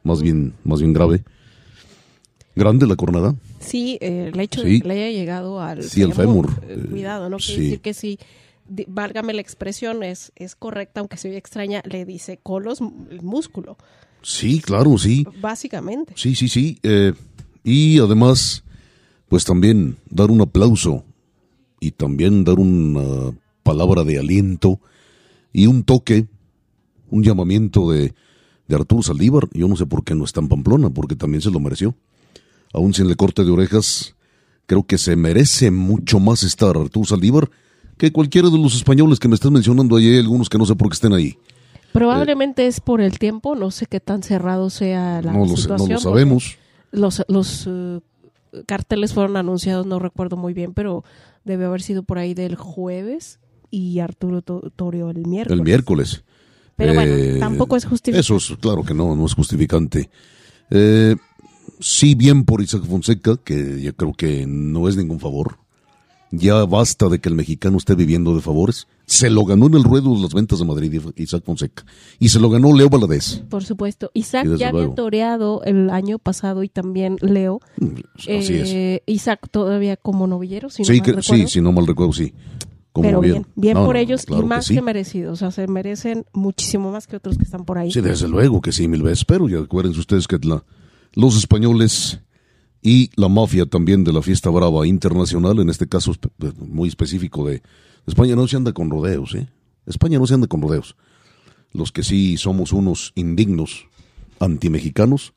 [0.02, 1.24] más bien, más bien grave.
[2.54, 3.34] Grande la cornada.
[3.58, 4.72] Sí, eh, el hecho sí.
[4.72, 6.14] de que le haya llegado al sí, fémur.
[6.16, 6.64] fémur.
[6.68, 7.38] Eh, cuidado, ¿no?
[7.38, 7.62] Quiere sí.
[7.62, 8.18] decir que sí
[8.88, 13.78] válgame la expresión, es, es correcta, aunque se oye extraña, le dice colos el músculo.
[14.20, 15.26] Sí, claro, sí.
[15.40, 16.12] Básicamente.
[16.14, 16.78] Sí, sí, sí.
[16.82, 17.14] Eh,
[17.64, 18.64] y además,
[19.28, 21.04] pues también dar un aplauso
[21.80, 24.78] y también dar una palabra de aliento
[25.56, 26.26] y un toque,
[27.10, 28.12] un llamamiento de,
[28.68, 29.48] de Arturo Saldívar.
[29.54, 31.94] Yo no sé por qué no está en Pamplona, porque también se lo mereció.
[32.74, 34.14] Aún sin el corte de orejas,
[34.66, 37.50] creo que se merece mucho más estar Arturo Saldívar
[37.96, 40.76] que cualquiera de los españoles que me estás mencionando ahí, hay algunos que no sé
[40.76, 41.38] por qué estén ahí.
[41.94, 45.78] Probablemente eh, es por el tiempo, no sé qué tan cerrado sea la no situación.
[45.78, 46.58] Lo, no lo sabemos.
[46.90, 48.02] Los, los uh,
[48.66, 51.02] carteles fueron anunciados, no recuerdo muy bien, pero
[51.46, 53.38] debe haber sido por ahí del jueves
[53.70, 55.58] y Arturo Torio el miércoles.
[55.58, 56.24] El miércoles.
[56.76, 58.20] Pero eh, bueno, tampoco es justificante.
[58.20, 60.10] Eso es, claro que no, no es justificante.
[60.70, 61.16] Eh,
[61.80, 65.58] sí, bien por Isaac Fonseca, que yo creo que no es ningún favor
[66.30, 68.88] ya basta de que el mexicano esté viviendo de favores.
[69.06, 71.84] Se lo ganó en el ruedo de las ventas de Madrid Isaac Fonseca.
[72.18, 73.42] Y se lo ganó Leo Valadez.
[73.48, 74.10] Por supuesto.
[74.14, 77.60] Isaac ya había toreado el año pasado y también Leo.
[78.18, 79.14] Así eh, es.
[79.14, 81.44] Isaac todavía como novillero, si no sí, mal que, recuerdo.
[81.46, 82.34] sí, si no mal recuerdo, sí.
[82.96, 84.82] Como Pero bien, bien, bien no, por no, ellos claro y más que, que, sí.
[84.82, 85.32] merecidos.
[85.34, 87.92] O sea, se merecen muchísimo más que otros que están por ahí.
[87.92, 89.26] Sí, desde luego que sí, mil veces.
[89.26, 90.64] Pero ya acuérdense ustedes que la,
[91.12, 92.20] los españoles
[92.80, 96.14] y la mafia también de la fiesta brava internacional, en este caso
[96.56, 97.60] muy específico de
[98.06, 99.46] España, no se anda con rodeos, ¿eh?
[99.84, 100.96] España no se anda con rodeos.
[101.74, 103.88] Los que sí somos unos indignos
[104.40, 105.34] antimexicanos,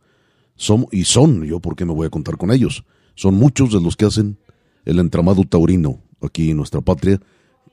[0.56, 3.82] somos, y son, yo por qué me voy a contar con ellos, son muchos de
[3.82, 4.38] los que hacen
[4.86, 7.20] el entramado taurino aquí en nuestra patria,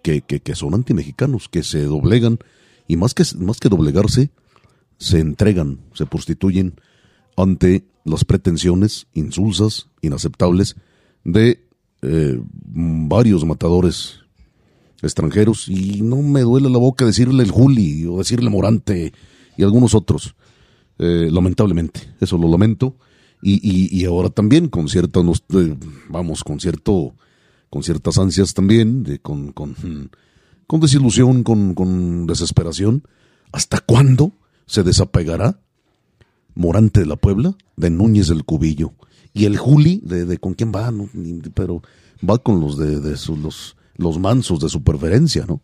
[0.07, 2.39] que, que, que son antimexicanos, que se doblegan,
[2.87, 4.31] y más que, más que doblegarse,
[4.99, 6.75] se entregan, se prostituyen
[7.37, 10.77] ante las pretensiones insulsas, inaceptables,
[11.25, 11.67] de
[12.03, 14.21] eh, varios matadores
[15.03, 19.13] extranjeros, y no me duele la boca decirle el Juli o decirle Morante
[19.57, 20.37] y algunos otros,
[21.01, 22.95] eh, lamentablemente, eso lo lamento,
[23.43, 23.59] y,
[23.91, 25.77] y, ahora también con cierta, eh,
[26.09, 27.15] vamos, con cierto,
[27.77, 29.77] con ciertas ansias también, de, con, con,
[30.67, 33.03] con desilusión, con, con desesperación,
[33.53, 34.33] ¿hasta cuándo
[34.65, 35.61] se desapegará
[36.55, 38.95] Morante de la Puebla, de Núñez del Cubillo.
[39.35, 41.11] Y el Juli, de, de con quién va, ¿no?
[41.53, 41.83] pero
[42.27, 45.61] va con los de, de su, los, los mansos de su preferencia, ¿no?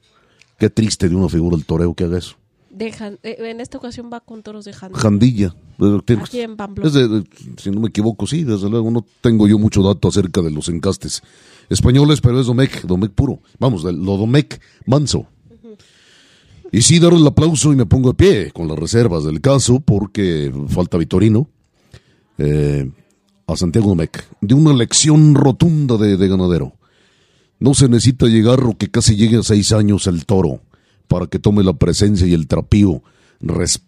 [0.59, 2.37] Qué triste de una figura del toreo que haga eso.
[2.85, 5.01] De Jan- eh, en esta ocasión va con toros de Jandilla.
[5.01, 5.55] Jandilla.
[6.23, 6.89] Aquí en Pamplona.
[6.89, 7.25] Es de- de-
[7.59, 10.69] si no me equivoco, sí, desde luego no tengo yo mucho dato acerca de los
[10.69, 11.23] encastes
[11.69, 13.41] españoles, pero es Domecq, Domecq puro.
[13.59, 15.27] Vamos, lo Domecq manso.
[16.73, 19.81] Y sí, darle el aplauso y me pongo de pie con las reservas del caso
[19.81, 21.49] porque falta Vitorino.
[22.39, 22.91] eh,
[23.47, 26.73] a Santiago Domecq, de una lección rotunda de, de ganadero.
[27.61, 30.61] No se necesita llegar o que casi llegue a seis años el toro
[31.13, 33.03] para que tome la presencia y el trapío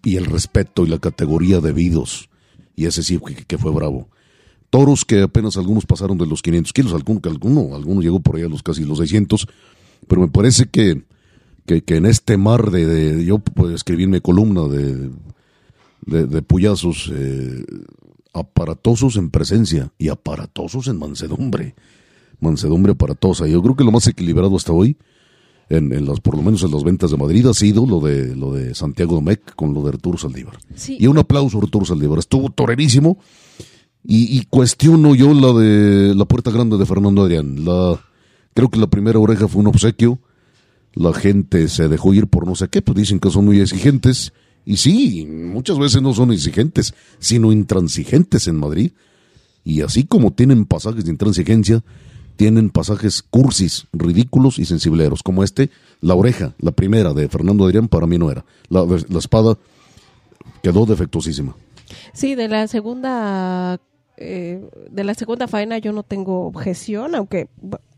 [0.02, 2.28] y el respeto y la categoría debidos.
[2.76, 4.10] Y ese sí que, fue bravo.
[4.68, 8.42] Toros que apenas algunos pasaron de los 500 kilos, alguno, alguno, alguno llegó por ahí
[8.42, 9.46] a los casi los 600,
[10.06, 11.04] pero me parece que,
[11.64, 15.08] que, en este mar de, yo pues, escribí en mi columna de,
[16.04, 17.64] de, de puyazos eh,
[18.34, 21.74] aparatosos en presencia y aparatosos en mansedumbre.
[22.40, 23.46] Mansedumbre aparatosa.
[23.46, 24.98] Yo creo que lo más equilibrado hasta hoy,
[25.68, 28.36] en, en las, por lo menos en las ventas de Madrid, ha sido lo de,
[28.36, 30.58] lo de Santiago Domecq con lo de Arturo Saldívar.
[30.74, 30.96] Sí.
[31.00, 32.18] Y un aplauso a Arturo Saldívar.
[32.18, 33.18] Estuvo torerísimo.
[34.06, 37.64] Y, y cuestiono yo la de la puerta grande de Fernando Adrián.
[37.64, 37.98] La,
[38.52, 40.18] creo que la primera oreja fue un obsequio.
[40.92, 44.32] La gente se dejó ir por no sé qué, pues dicen que son muy exigentes.
[44.66, 48.92] Y sí, muchas veces no son exigentes, sino intransigentes en Madrid.
[49.64, 51.82] Y así como tienen pasajes de intransigencia,
[52.36, 55.70] tienen pasajes cursis, ridículos y sensibleros, como este,
[56.00, 58.44] la oreja, la primera de Fernando Adrián, para mí no era.
[58.68, 59.56] La, la espada
[60.62, 61.56] quedó defectuosísima.
[62.12, 63.78] Sí, de la segunda
[64.16, 67.48] eh, de la segunda faena yo no tengo objeción, aunque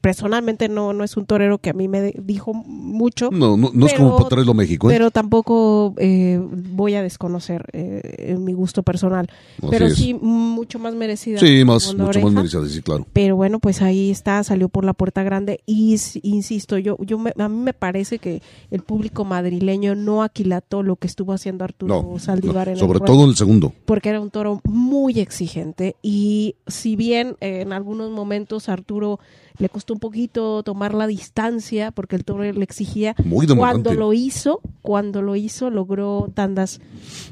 [0.07, 3.29] personalmente no, no es un torero que a mí me dijo mucho.
[3.33, 4.89] No, no, no es como traerlo a México.
[4.89, 4.95] ¿eh?
[4.95, 9.29] Pero tampoco eh, voy a desconocer eh, mi gusto personal.
[9.69, 11.41] pero sí, mucho más merecida.
[11.41, 13.05] Sí, más, mucho más merecida, sí, claro.
[13.13, 15.59] Pero bueno, pues ahí está, salió por la puerta grande.
[15.67, 20.95] Y insisto, yo, yo a mí me parece que el público madrileño no aquilató lo
[20.95, 23.73] que estuvo haciendo Arturo Saldívar en Sobre todo en el segundo.
[23.87, 25.97] Porque era un toro muy exigente.
[26.01, 29.19] Y si bien en algunos momentos Arturo
[29.59, 33.15] le costó un poquito tomar la distancia porque el toro le exigía.
[33.25, 36.81] Muy cuando lo hizo, cuando lo hizo, logró tandas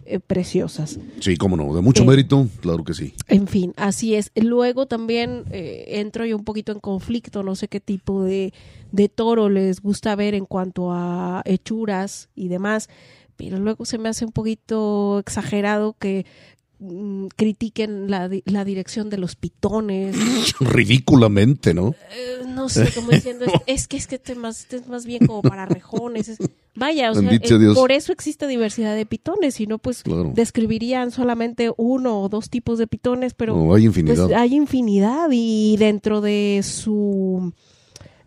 [0.07, 0.99] eh, preciosas.
[1.21, 3.15] Sí, cómo no, de mucho eh, mérito, claro que sí.
[3.29, 4.31] En fin, así es.
[4.35, 8.53] Luego también eh, entro yo un poquito en conflicto, no sé qué tipo de,
[8.93, 12.89] de toro les gusta ver en cuanto a hechuras y demás
[13.37, 16.25] pero luego se me hace un poquito exagerado que
[16.81, 20.17] Mm, critiquen la, la, dirección de los pitones.
[20.61, 21.95] Ridículamente, ¿no?
[22.11, 25.41] Eh, no sé, como diciendo, es, que es que este más, es más bien como
[25.41, 26.37] para rejones.
[26.75, 27.41] vaya, o sea, eh,
[27.75, 30.03] por eso existe diversidad de pitones, si no, pues
[30.35, 34.27] describirían solamente uno o dos tipos de pitones, pero hay infinidad.
[34.27, 37.53] Pues, hay infinidad y dentro de su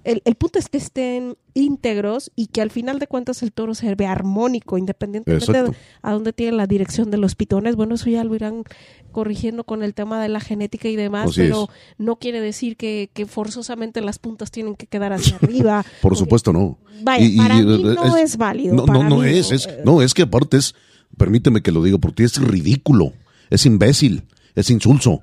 [0.07, 3.93] el, punto es que estén íntegros y que al final de cuentas el toro se
[3.93, 7.75] ve armónico, independientemente de a dónde tiene la dirección de los pitones.
[7.75, 8.63] Bueno, eso ya lo irán
[9.11, 11.67] corrigiendo con el tema de la genética y demás, pero
[11.97, 15.85] no quiere decir que, forzosamente las puntas tienen que quedar hacia arriba.
[16.01, 16.77] Por supuesto, no.
[17.03, 18.75] Vaya, para mí no es, válido.
[18.75, 20.73] No, no, no es, es, no, es que aparte es,
[21.17, 23.11] permíteme que lo diga, porque es ridículo,
[23.49, 24.23] es imbécil,
[24.55, 25.21] es insulso.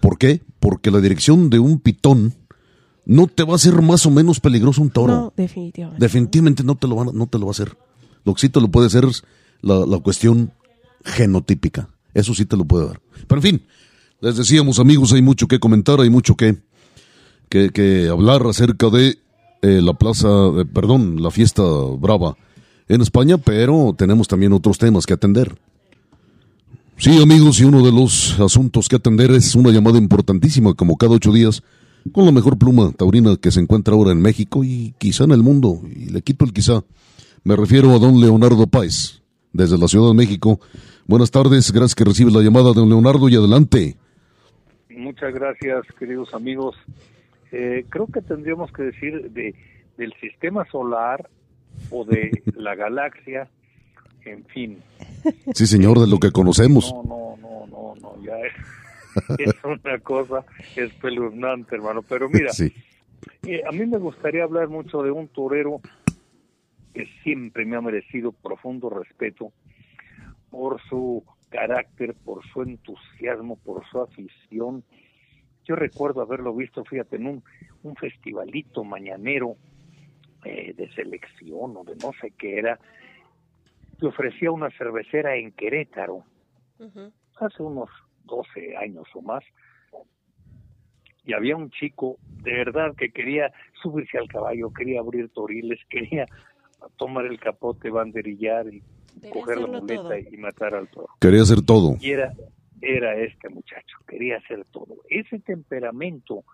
[0.00, 0.40] ¿Por qué?
[0.58, 2.34] Porque la dirección de un pitón
[3.04, 5.12] no te va a hacer más o menos peligroso un toro.
[5.12, 6.04] No, definitivamente.
[6.04, 7.76] Definitivamente no te lo va, no te lo va a hacer.
[8.24, 9.24] Lo que sí te lo puede hacer es
[9.60, 10.52] la, la cuestión
[11.04, 11.88] genotípica.
[12.14, 13.00] Eso sí te lo puede dar.
[13.26, 13.62] Pero en fin,
[14.20, 16.56] les decíamos amigos, hay mucho que comentar, hay mucho que,
[17.48, 19.18] que, que hablar acerca de
[19.62, 20.28] eh, la plaza,
[20.72, 21.62] perdón, la fiesta
[21.98, 22.36] brava
[22.88, 25.56] en España, pero tenemos también otros temas que atender.
[26.98, 31.14] Sí, amigos, y uno de los asuntos que atender es una llamada importantísima, como cada
[31.14, 31.62] ocho días,
[32.10, 35.42] con la mejor pluma taurina que se encuentra ahora en México y quizá en el
[35.42, 36.82] mundo, y le quito el quizá.
[37.44, 40.60] Me refiero a don Leonardo Páez, desde la Ciudad de México.
[41.06, 43.96] Buenas tardes, gracias que recibe la llamada, don Leonardo, y adelante.
[44.90, 46.76] Muchas gracias, queridos amigos.
[47.50, 49.54] Eh, creo que tendríamos que decir de,
[49.98, 51.28] del sistema solar
[51.90, 53.48] o de la galaxia,
[54.24, 54.78] en fin.
[55.54, 56.92] Sí, señor, de lo que conocemos.
[56.92, 58.81] No, no, no, no, no ya es
[59.38, 60.44] es una cosa
[60.76, 62.02] espeluznante, hermano.
[62.02, 62.50] Pero mira,
[63.46, 65.80] eh, a mí me gustaría hablar mucho de un torero
[66.94, 69.52] que siempre me ha merecido profundo respeto
[70.50, 74.84] por su carácter, por su entusiasmo, por su afición.
[75.64, 77.44] Yo recuerdo haberlo visto, fíjate, en un,
[77.82, 79.56] un festivalito mañanero
[80.44, 82.78] eh, de selección o de no sé qué era,
[83.98, 86.24] que ofrecía una cervecera en Querétaro,
[87.36, 87.88] hace unos
[88.24, 89.44] 12 años o más,
[91.24, 96.26] y había un chico de verdad que quería subirse al caballo, quería abrir toriles, quería
[96.96, 98.82] tomar el capote, banderillar y
[99.30, 101.08] coger la muleta y matar al toro.
[101.20, 101.96] Quería hacer todo.
[102.00, 102.32] Y era,
[102.80, 104.96] era este muchacho, quería hacer todo.
[105.08, 106.44] Ese temperamento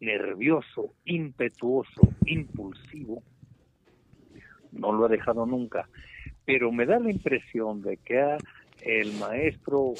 [0.00, 3.22] nervioso, impetuoso, impulsivo,
[4.72, 5.88] no lo ha dejado nunca.
[6.44, 8.38] Pero me da la impresión de que ha
[8.82, 9.94] el maestro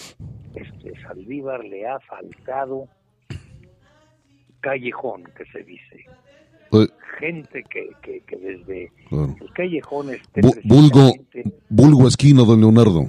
[0.55, 2.89] este, Saldívar le ha faltado
[4.61, 6.05] callejón, que se dice.
[6.71, 10.09] Pues, Gente que, que, desde el callejón
[10.65, 11.13] vulgo,
[11.69, 13.07] vulgo esquina, don Leonardo.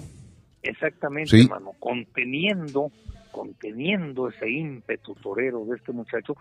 [0.63, 2.91] Exactamente, hermano, conteniendo,
[3.31, 6.35] conteniendo ese ímpetu torero de este muchacho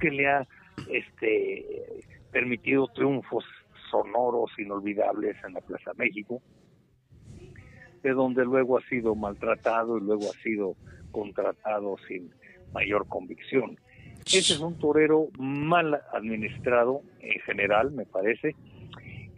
[0.00, 0.46] que le ha
[0.88, 2.02] este
[2.32, 3.44] permitido triunfos
[3.90, 6.42] sonoros inolvidables en la Plaza México
[8.04, 10.76] de donde luego ha sido maltratado y luego ha sido
[11.10, 12.30] contratado sin
[12.72, 13.78] mayor convicción.
[14.26, 18.54] Ese es un torero mal administrado en general, me parece.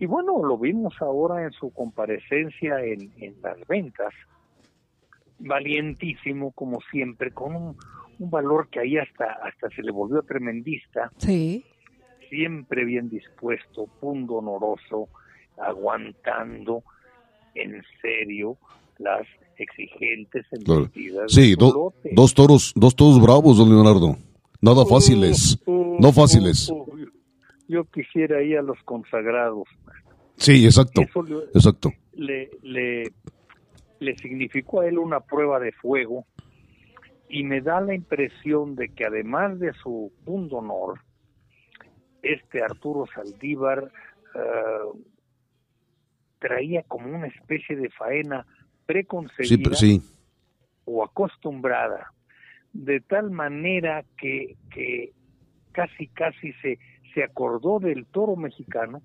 [0.00, 4.12] Y bueno, lo vimos ahora en su comparecencia en, las ventas,
[5.38, 7.76] valientísimo como siempre, con un,
[8.18, 11.12] valor que ahí hasta, hasta se le volvió tremendista.
[11.18, 11.64] Sí.
[12.29, 15.09] Siempre bien dispuesto, punto honoroso,
[15.57, 16.82] aguantando,
[17.57, 18.57] en serio
[18.98, 19.26] las
[19.59, 24.16] exigentes embestidas Sí, dos toros, dos toros bravos, don Leonardo.
[24.61, 26.72] Nada fáciles, no fáciles.
[27.68, 29.64] yo quisiera ir a los consagrados.
[30.36, 31.02] Sí, exacto,
[31.54, 31.90] exacto.
[32.14, 33.12] Le, le,
[34.00, 36.26] le significó a él una prueba de fuego
[37.28, 41.00] y me da la impresión de que además de su punto honor,
[42.22, 43.90] este Arturo Saldívar
[44.34, 45.00] eh,
[46.47, 48.47] traía como una especie de faena
[48.86, 49.70] preconcebida
[50.84, 52.12] o acostumbrada,
[52.72, 55.12] de tal manera que, que
[55.72, 56.78] casi casi se,
[57.12, 59.03] se acordó del toro mexicano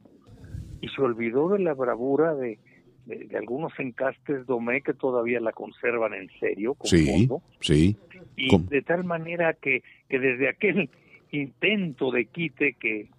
[0.81, 2.59] y se olvidó de la bravura de,
[3.05, 6.77] de, algunos encastes Domé que todavía la conservan en serio.
[6.83, 7.27] sí,
[7.59, 7.97] sí.
[8.35, 10.91] Y de tal manera que, que desde aquel
[11.31, 13.09] intento de quite que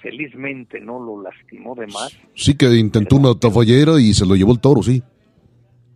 [0.00, 2.16] felizmente no lo lastimó de más.
[2.34, 5.02] Sí, que intentó una tafallera y se lo llevó el toro, sí.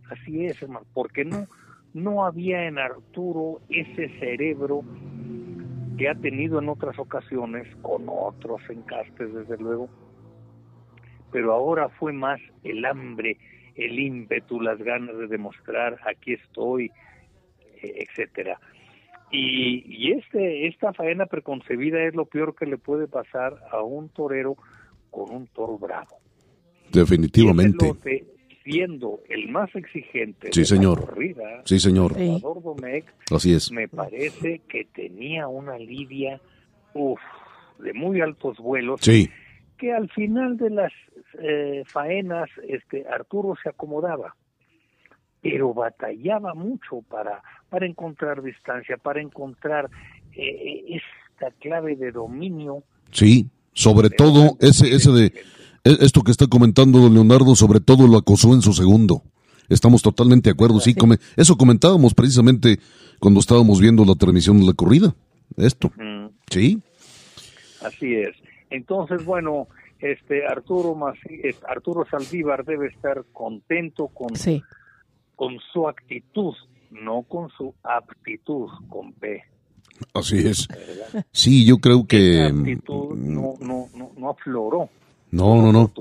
[0.09, 1.47] Así es, hermano, porque no,
[1.93, 4.83] no había en Arturo ese cerebro
[5.97, 9.89] que ha tenido en otras ocasiones, con otros encastes, desde luego,
[11.31, 13.37] pero ahora fue más el hambre,
[13.75, 16.91] el ímpetu, las ganas de demostrar, aquí estoy,
[17.81, 18.59] eh, etcétera.
[19.35, 24.55] Y, este, esta faena preconcebida es lo peor que le puede pasar a un torero
[25.09, 26.17] con un toro bravo.
[26.91, 27.93] Definitivamente.
[28.63, 31.05] siendo el más exigente sí, señor.
[31.05, 32.13] corrida, sí, señor.
[33.31, 33.71] Así es.
[33.71, 36.39] Me parece que tenía una lidia
[36.93, 37.19] uf,
[37.79, 39.01] de muy altos vuelos.
[39.01, 39.29] Sí.
[39.79, 40.93] Que al final de las
[41.39, 44.35] eh, faenas, este Arturo se acomodaba
[45.43, 49.89] pero batallaba mucho para, para encontrar distancia, para encontrar
[50.31, 52.83] eh, esta clave de dominio.
[53.11, 55.25] Sí, sobre todo ese, ese de
[55.83, 59.21] e, esto que está comentando don Leonardo, sobre todo lo acosó en su segundo.
[59.67, 60.95] Estamos totalmente de acuerdo, sí,
[61.35, 62.79] eso comentábamos precisamente
[63.19, 65.13] cuando estábamos viendo la transmisión de la corrida.
[65.57, 65.91] Esto,
[66.49, 66.81] sí.
[67.81, 68.35] Así es.
[68.69, 69.67] Entonces, bueno,
[69.99, 70.95] este Arturo
[71.67, 74.63] Arturo Saldívar debe estar contento con sí
[75.35, 76.53] con su actitud,
[76.91, 79.43] no con su aptitud, con P.
[80.13, 80.67] Así es.
[81.31, 82.43] Sí, yo creo que...
[82.43, 84.89] actitud mm, no, no, no, no afloró.
[85.31, 85.91] No, no, no.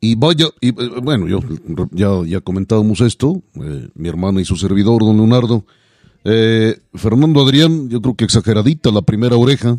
[0.00, 1.40] Y vaya, y, eh, bueno, yo
[1.90, 5.66] ya, ya comentábamos esto, eh, mi hermana y su servidor, don Leonardo.
[6.24, 9.76] Eh, Fernando Adrián, yo creo que exageradita la primera oreja.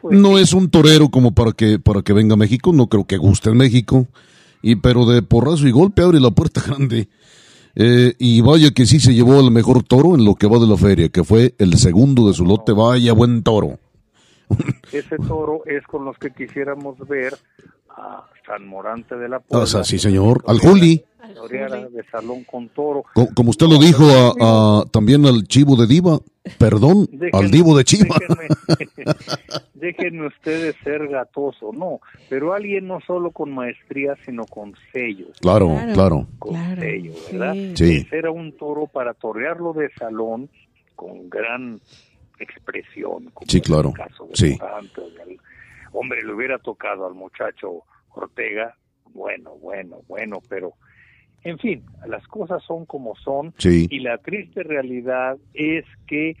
[0.00, 3.06] Pues no es un torero como para que, para que venga a México, no creo
[3.06, 4.08] que guste en México.
[4.62, 7.08] Y pero de porrazo y golpe abre la puerta grande.
[7.74, 10.66] Eh, y vaya que sí se llevó el mejor toro en lo que va de
[10.66, 12.72] la feria, que fue el segundo de su lote.
[12.72, 13.78] Vaya, buen toro.
[14.92, 17.34] Ese toro es con los que quisiéramos ver
[17.96, 19.68] a San Morante de la Puebla.
[19.80, 20.42] Ah, sí, señor.
[20.46, 23.04] Al Juli de Salón con Toro.
[23.34, 24.04] Como, usted lo dijo
[24.40, 26.18] a, también al chivo de Diva,
[26.58, 28.16] perdón, al divo de Chiva.
[29.74, 35.26] Déjenme, ustedes ser gatoso, no, pero alguien no solo con maestría, sino con sello.
[35.40, 36.26] Claro, claro.
[36.38, 37.54] Con sello, ¿verdad?
[37.74, 38.06] Sí.
[38.10, 40.48] Era un toro para torearlo de salón
[40.96, 41.80] con gran
[42.38, 43.30] expresión.
[43.32, 43.92] Como sí, claro.
[44.34, 44.58] sí.
[45.92, 47.82] hombre, le hubiera tocado al muchacho
[48.14, 48.76] Ortega,
[49.14, 50.74] bueno, bueno, bueno, pero
[51.44, 56.36] en fin, las cosas son como son y la triste realidad es que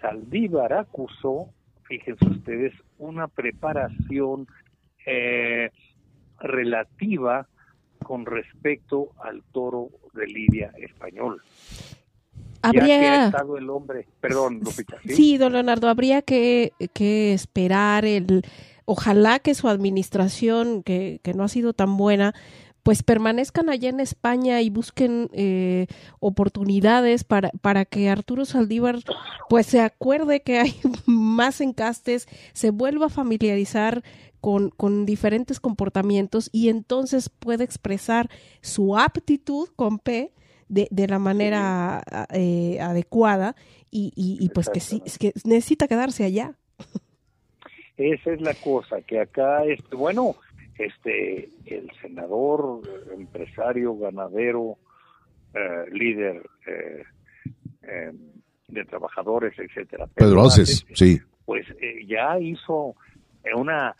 [0.00, 1.50] Saldívar acusó,
[1.84, 4.46] fíjense ustedes, una preparación
[5.06, 5.70] eh,
[6.38, 7.46] relativa
[8.02, 11.42] con respecto al toro de Lidia español.
[12.62, 13.26] Habría...
[13.26, 14.96] estado el hombre, perdón, Lupita.
[15.06, 15.36] ¿sí?
[15.38, 18.42] don Leonardo, habría que, que esperar el,
[18.84, 22.34] ojalá que su administración, que, que no ha sido tan buena,
[22.90, 25.86] pues permanezcan allá en España y busquen eh,
[26.18, 28.96] oportunidades para, para que Arturo Saldívar
[29.48, 30.74] pues se acuerde que hay
[31.06, 34.02] más encastes, se vuelva a familiarizar
[34.40, 38.28] con, con diferentes comportamientos y entonces puede expresar
[38.60, 40.32] su aptitud con P
[40.68, 43.54] de, de la manera eh, adecuada
[43.92, 46.56] y, y, pues que sí, que necesita quedarse allá.
[47.96, 50.34] Esa es la cosa, que acá, es, bueno,
[50.84, 52.80] este el senador,
[53.12, 54.78] empresario, ganadero,
[55.54, 57.02] eh, líder eh,
[57.82, 58.12] eh,
[58.68, 60.06] de trabajadores, etcétera.
[60.14, 61.20] Pedro, Aces, sí.
[61.44, 61.66] Pues
[62.06, 62.94] ya hizo
[63.56, 63.96] una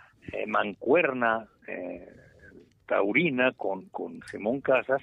[0.46, 1.48] mancuerna
[2.86, 5.02] taurina con, con Simón Casas.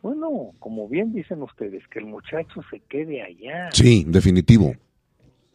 [0.00, 3.70] Bueno, como bien dicen ustedes, que el muchacho se quede allá.
[3.72, 4.72] Sí, definitivo.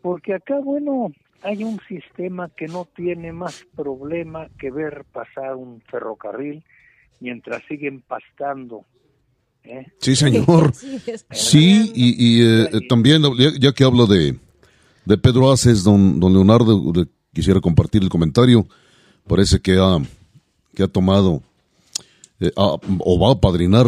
[0.04, 1.12] Porque acá, bueno,
[1.44, 6.64] hay un sistema que no tiene más problema que ver pasar un ferrocarril
[7.20, 8.86] mientras siguen pastando.
[9.64, 9.86] ¿eh?
[10.00, 10.74] Sí, señor.
[11.32, 13.22] Sí, y, eh, también,
[13.60, 14.38] ya, que hablo de,
[15.06, 16.82] de Pedro Aces, don, don Leonardo,
[17.34, 18.68] quisiera compartir el comentario.
[19.28, 19.98] Parece que ha,
[20.74, 21.42] que ha tomado
[22.40, 23.88] eh, o va a padrinar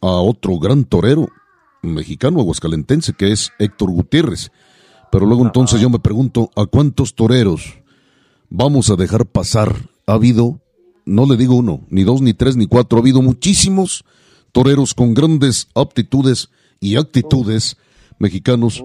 [0.00, 1.28] a otro gran torero
[1.82, 4.50] mexicano, aguascalentense, que es Héctor Gutiérrez
[5.10, 7.78] pero luego entonces yo me pregunto, ¿a cuántos toreros
[8.50, 9.88] vamos a dejar pasar.
[10.06, 10.60] Ha habido,
[11.04, 14.04] no le digo uno, ni dos, ni tres, ni cuatro, ha habido muchísimos
[14.52, 16.48] toreros con grandes aptitudes
[16.80, 17.76] y actitudes
[18.18, 18.82] mexicanos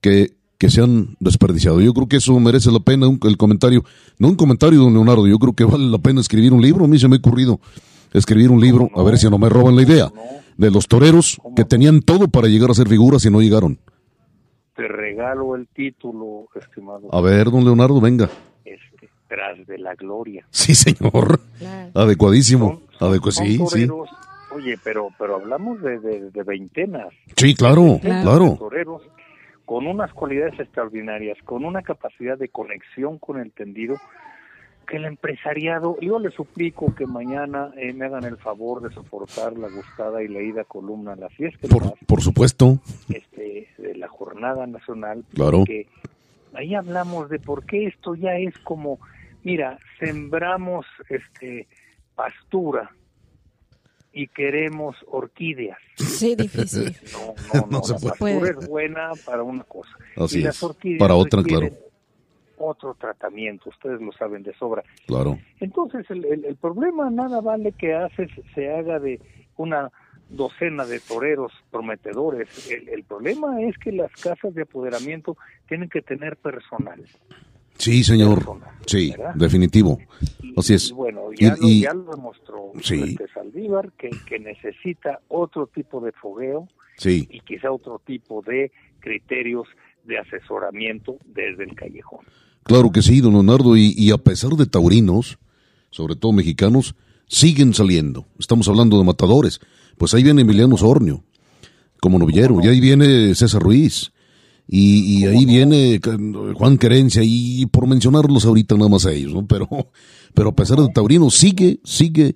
[0.00, 1.80] que, que se han desperdiciado.
[1.80, 3.84] Yo creo que eso merece la pena el comentario,
[4.18, 6.88] no un comentario, don Leonardo, yo creo que vale la pena escribir un libro, a
[6.88, 7.60] mí se me ha ocurrido
[8.12, 10.12] escribir un libro, a ver si no me roban la idea,
[10.56, 13.78] de los toreros que tenían todo para llegar a ser figuras y no llegaron.
[14.76, 17.08] Te regalo el título, estimado.
[17.12, 18.28] A ver, don Leonardo, venga.
[18.64, 20.46] Este, tras de la gloria.
[20.50, 21.40] Sí, señor.
[21.94, 22.82] Adecuadísimo.
[23.30, 23.88] sí, sí.
[24.54, 27.08] Oye, pero pero hablamos de, de, veintenas.
[27.36, 28.56] Sí, claro, claro.
[28.58, 29.02] Toreros
[29.66, 33.96] con unas cualidades extraordinarias, con una capacidad de conexión con el tendido
[34.86, 39.58] que el empresariado, yo le suplico que mañana eh, me hagan el favor de soportar
[39.58, 42.78] la gustada y leída columna la fiesta por, por supuesto.
[43.08, 45.64] este, de la jornada nacional claro.
[45.64, 45.88] que
[46.54, 48.98] ahí hablamos de por qué esto ya es como
[49.42, 51.66] mira sembramos este
[52.14, 52.90] pastura
[54.12, 55.78] y queremos orquídeas.
[55.96, 56.96] Sí difícil.
[57.12, 59.90] No no no, la pastura es buena para una cosa.
[60.16, 60.64] Así es.
[60.98, 61.68] para otra claro
[62.58, 64.82] otro tratamiento, ustedes lo saben de sobra.
[65.06, 65.38] Claro.
[65.60, 69.20] Entonces, el, el, problema nada vale que haces, se haga de
[69.56, 69.90] una
[70.28, 72.48] docena de toreros prometedores.
[72.70, 75.36] El, el, problema es que las casas de apoderamiento
[75.68, 77.04] tienen que tener personal.
[77.78, 78.42] Sí, señor.
[78.86, 79.98] sí, definitivo.
[80.56, 80.90] Así es.
[80.92, 83.16] bueno, ya, lo, ya lo demostró sí.
[83.34, 87.28] Saldívar, que, que necesita otro tipo de fogueo sí.
[87.30, 89.68] y quizá otro tipo de criterios
[90.06, 92.24] de asesoramiento desde el callejón.
[92.62, 95.38] Claro que sí, don Leonardo, y, a pesar de taurinos,
[95.90, 96.96] sobre todo mexicanos,
[97.28, 98.26] siguen saliendo.
[98.38, 99.60] Estamos hablando de matadores.
[99.96, 101.22] Pues ahí viene Emiliano Sornio,
[102.00, 104.12] como novillero, y ahí viene César Ruiz,
[104.68, 106.00] y, ahí viene
[106.54, 109.46] Juan Querencia, y por mencionarlos ahorita nada más a ellos, ¿no?
[109.46, 109.68] Pero,
[110.34, 112.34] pero a pesar de taurinos, sigue, sigue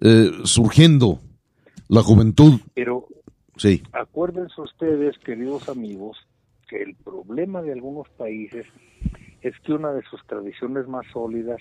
[0.00, 1.20] eh, surgiendo
[1.88, 2.60] la juventud.
[2.74, 3.06] Pero
[3.56, 3.82] sí.
[3.92, 6.18] acuérdense ustedes, queridos amigos,
[6.68, 8.66] que el problema de algunos países
[9.42, 11.60] es que una de sus tradiciones más sólidas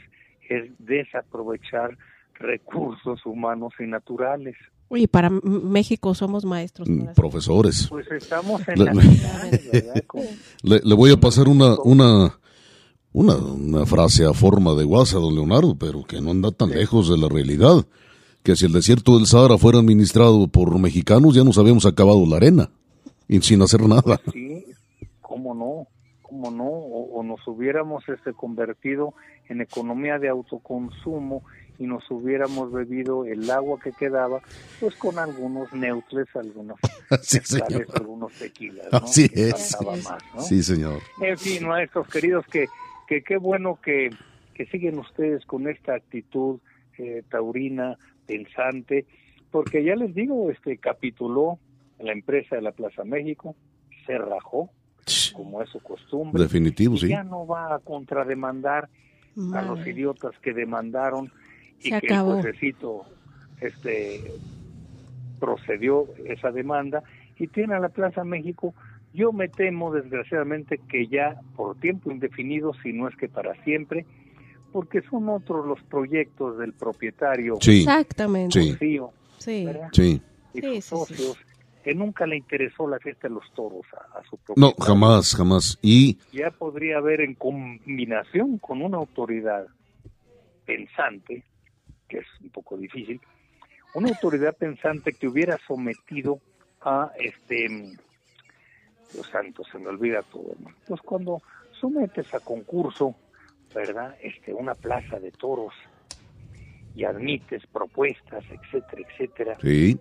[0.50, 1.98] es desaprovechar
[2.36, 4.56] recursos humanos y naturales.
[4.90, 6.88] Oye, para México somos maestros.
[6.88, 7.88] Mm, profesores.
[7.90, 12.36] Pues estamos en le, la le, voy a pasar una, una,
[13.12, 17.18] una, frase a forma de guasa, don Leonardo, pero que no anda tan lejos de
[17.18, 17.86] la realidad.
[18.44, 22.36] Que si el desierto del Sahara fuera administrado por mexicanos, ya nos habíamos acabado la
[22.36, 22.70] arena
[23.28, 24.20] y sin hacer nada.
[24.24, 24.53] Pues sí,
[25.34, 25.88] cómo no
[26.32, 29.14] no, o, nos hubiéramos este convertido
[29.50, 31.44] en economía de autoconsumo
[31.78, 34.42] y nos hubiéramos bebido el agua que quedaba,
[34.80, 36.78] pues con algunos neutres, algunos
[37.94, 38.98] algunos tequilas, ¿no?
[39.00, 39.76] Así es.
[40.40, 41.02] Sí, señor.
[41.22, 42.68] En fin, maestros queridos, que
[43.08, 44.12] que qué bueno que,
[44.54, 46.60] que siguen ustedes con esta actitud
[46.98, 49.06] eh, taurina, pensante,
[49.52, 51.60] porque ya les digo, este capituló
[52.00, 53.56] la empresa de la Plaza México,
[54.06, 54.70] se rajó,
[55.34, 56.44] como es su costumbre.
[56.44, 57.10] Definitivo, sí.
[57.10, 58.90] Ya no va a contrademandar
[59.54, 61.32] a los idiotas que demandaron
[61.80, 62.40] y que acabó.
[62.40, 62.56] el
[63.62, 64.32] este
[65.40, 67.04] procedió esa demanda
[67.38, 68.74] y tiene a la Plaza México.
[69.14, 74.06] Yo me temo, desgraciadamente, que ya por tiempo indefinido, si no es que para siempre,
[74.72, 77.58] porque son otros los proyectos del propietario.
[77.62, 77.80] Sí.
[77.80, 78.62] Exactamente.
[78.80, 79.00] Sí.
[79.38, 79.68] Sí.
[79.92, 80.22] sí.
[80.54, 81.38] Y sus socios
[81.84, 84.56] que nunca le interesó la fiesta de los toros a, su propio.
[84.62, 85.78] No, jamás, jamás.
[85.82, 89.68] Y ya podría haber en combinación con una autoridad
[90.66, 91.44] pensante,
[92.08, 93.20] que es un poco difícil,
[93.94, 96.40] una autoridad pensante que hubiera sometido
[96.82, 97.68] a este
[99.14, 100.56] Dios santo, se me olvida todo.
[100.88, 101.42] Pues cuando
[101.80, 103.14] sometes a concurso,
[103.76, 104.16] ¿verdad?
[104.22, 105.74] Este una plaza de toros
[106.96, 109.58] y admites propuestas, etcétera, etcétera.
[109.62, 110.00] Sí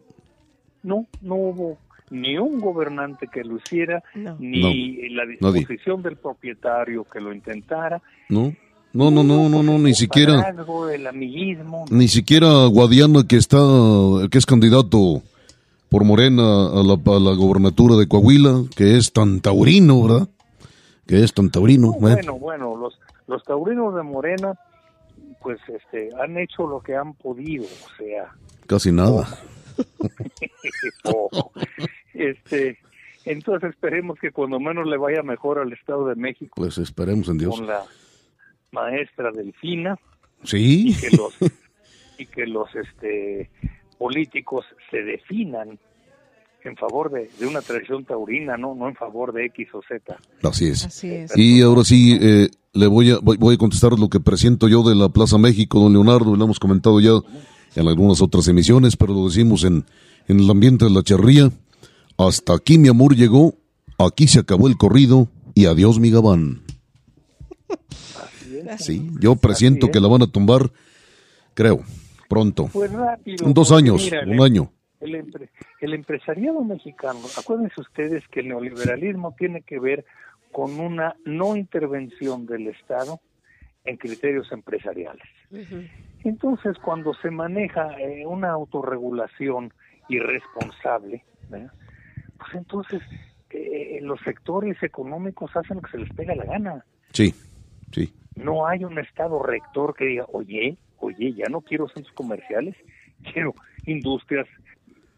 [0.83, 1.79] no, no hubo
[2.11, 4.03] ni un gobernante que lo hiciera,
[4.39, 8.03] ni la disposición del propietario que lo intentara.
[8.29, 8.55] No.
[8.95, 10.55] No, no, no, no, no, ni siquiera.
[10.93, 11.87] El amiguismo.
[11.91, 13.57] Ni siquiera Guadiana que está,
[14.31, 15.23] que es candidato
[15.89, 20.29] por Morena a la, a la gobernatura de Coahuila, que es tan taurino, ¿verdad?
[21.07, 21.93] Que es tan taurino.
[21.93, 24.55] bueno, bueno, los, los taurinos de Morena,
[25.41, 28.31] pues, este, han hecho lo que han podido, o sea.
[28.67, 29.27] Casi nada.
[32.15, 32.79] este,
[33.25, 36.55] entonces esperemos que cuando menos le vaya mejor al Estado de México.
[36.57, 37.57] Pues esperemos en Dios.
[37.57, 37.85] Con la
[38.73, 39.99] maestra Delfina.
[40.45, 40.89] Sí.
[40.89, 41.35] Y que los,
[42.19, 43.51] y que los este,
[43.99, 45.79] políticos se definan
[46.65, 48.75] en favor de, una tradición taurina, ¿no?
[48.75, 50.17] no en favor de X o Z.
[50.43, 50.87] Así es.
[50.87, 51.37] Así es.
[51.37, 54.95] Y ahora sí, eh, le voy a, voy, a contestar lo que presiento yo de
[54.95, 57.13] la Plaza México, don Leonardo, lo hemos comentado ya
[57.75, 59.85] en algunas otras emisiones, pero lo decimos en,
[60.29, 61.51] en el ambiente de la charría.
[62.19, 63.55] Hasta aquí mi amor llegó,
[63.99, 66.63] aquí se acabó el corrido y adiós mi gabán.
[68.79, 70.71] Sí, yo presiento que la van a tumbar,
[71.55, 71.81] creo,
[72.29, 72.69] pronto.
[72.73, 73.47] Pues rápido.
[73.47, 74.73] En dos años, un año.
[75.01, 75.17] El,
[75.81, 80.05] el empresariado mexicano, acuérdense ustedes que el neoliberalismo tiene que ver
[80.53, 83.21] con una no intervención del Estado
[83.85, 85.27] en criterios empresariales.
[86.25, 89.73] Entonces, cuando se maneja eh, una autorregulación
[90.09, 93.03] irresponsable, pues entonces
[93.51, 96.85] eh, los sectores económicos hacen lo que se les pega la gana.
[97.13, 97.35] Sí,
[97.91, 98.13] sí.
[98.37, 102.77] No hay un Estado rector que diga, oye, oye, ya no quiero centros comerciales,
[103.33, 103.55] quiero
[103.87, 104.47] industrias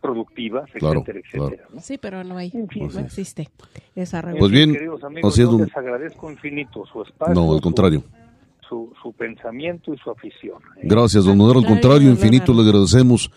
[0.01, 1.69] productivas, etcétera, etcétera.
[1.81, 3.49] Sí, pero no hay, no existe
[3.95, 7.35] esa Pues bien, amigos, yo les agradezco infinito su espacio.
[7.35, 8.01] No, al contrario.
[8.01, 8.24] Su,
[8.69, 10.59] su, pensamiento y su afición.
[10.77, 10.83] ¿eh?
[10.85, 13.31] Gracias, don Al contrario, infinito le agradecemos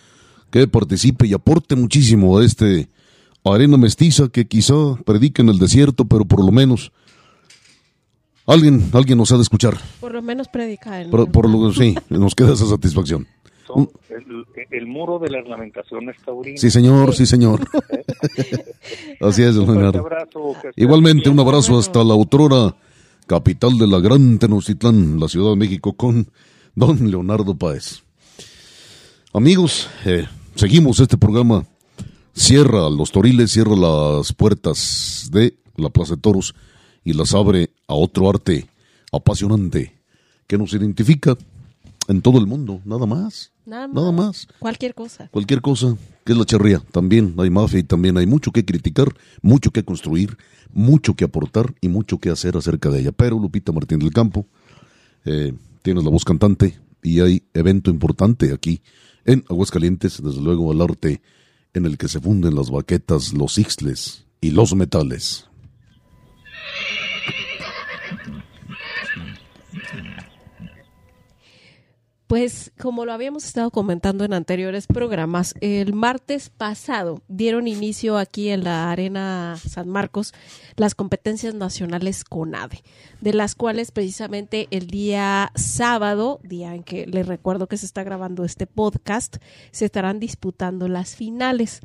[0.49, 2.87] que participe y aporte muchísimo a este
[3.43, 4.73] arena mestiza que quizá
[5.05, 6.91] predica en el desierto, pero por lo menos
[8.45, 9.75] alguien, alguien nos ha de escuchar.
[10.01, 11.01] Por lo menos predica.
[11.01, 13.25] En por, por lo sí, nos queda esa satisfacción
[14.71, 17.61] el, muro de la ornamentación está Sí, señor, sí, señor.
[19.21, 20.07] Así es, Leonardo.
[20.75, 22.75] Igualmente, un abrazo hasta la autora
[23.27, 26.29] capital de la gran Tenochtitlán, la Ciudad de México, con
[26.75, 28.01] don Leonardo Páez.
[29.33, 30.25] Amigos, eh,
[30.55, 31.65] seguimos este programa.
[32.33, 36.55] Cierra los toriles, cierra las puertas de la Plaza de Toros
[37.03, 38.67] y las abre a otro arte
[39.11, 39.93] apasionante
[40.47, 41.37] que nos identifica
[42.07, 43.51] en todo el mundo, nada más.
[43.67, 44.47] Nada más.
[44.59, 45.27] Cualquier cosa.
[45.27, 46.81] Cualquier cosa, que es la charría.
[46.91, 50.37] También hay mafia y también hay mucho que criticar, mucho que construir,
[50.71, 53.11] mucho que aportar y mucho que hacer acerca de ella.
[53.11, 54.45] Pero Lupita Martín del Campo,
[55.25, 58.81] eh, tienes la voz cantante y hay evento importante aquí
[59.25, 61.21] en Aguascalientes, desde luego el arte
[61.73, 65.45] en el que se funden las baquetas, los ixtles y los metales.
[72.27, 78.49] Pues como lo habíamos estado comentando en anteriores programas, el martes pasado dieron inicio aquí
[78.49, 80.33] en la Arena San Marcos
[80.75, 82.83] las competencias nacionales CONADE,
[83.21, 88.03] de las cuales precisamente el día sábado, día en que les recuerdo que se está
[88.03, 89.37] grabando este podcast,
[89.71, 91.79] se estarán disputando las finales.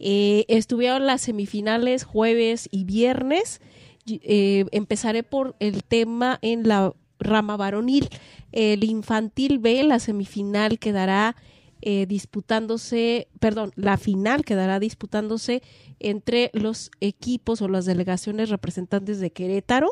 [0.00, 3.60] Eh, estuvieron las semifinales jueves y viernes.
[4.08, 6.92] Eh, empezaré por el tema en la
[7.24, 8.08] rama varonil.
[8.52, 11.34] El infantil B, la semifinal quedará
[11.82, 15.62] eh, disputándose, perdón, la final quedará disputándose
[16.00, 19.90] entre los equipos o las delegaciones representantes de Querétaro,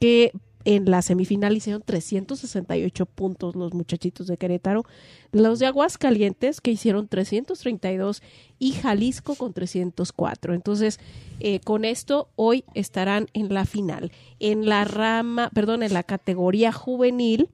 [0.00, 0.32] que
[0.64, 4.84] en la semifinal hicieron 368 puntos los muchachitos de Querétaro,
[5.32, 8.22] los de Aguascalientes que hicieron 332
[8.58, 10.54] y Jalisco con 304.
[10.54, 11.00] Entonces,
[11.40, 14.12] eh, con esto hoy estarán en la final.
[14.40, 17.50] En la rama, perdón, en la categoría juvenil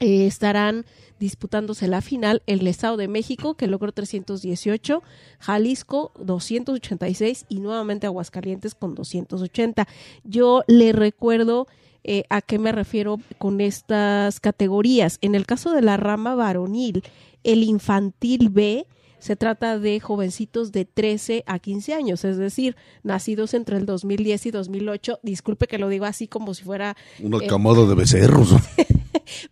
[0.00, 0.86] eh, estarán
[1.18, 5.02] disputándose la final el Estado de México, que logró 318,
[5.40, 9.88] Jalisco 286 y nuevamente Aguascalientes con 280.
[10.22, 11.66] Yo le recuerdo
[12.10, 15.18] eh, a qué me refiero con estas categorías.
[15.20, 17.02] En el caso de la rama varonil,
[17.44, 18.86] el infantil B
[19.18, 24.46] se trata de jovencitos de 13 a 15 años, es decir, nacidos entre el 2010
[24.46, 25.20] y 2008.
[25.22, 26.96] Disculpe que lo digo así como si fuera...
[27.22, 28.54] Una eh, camada de becerros.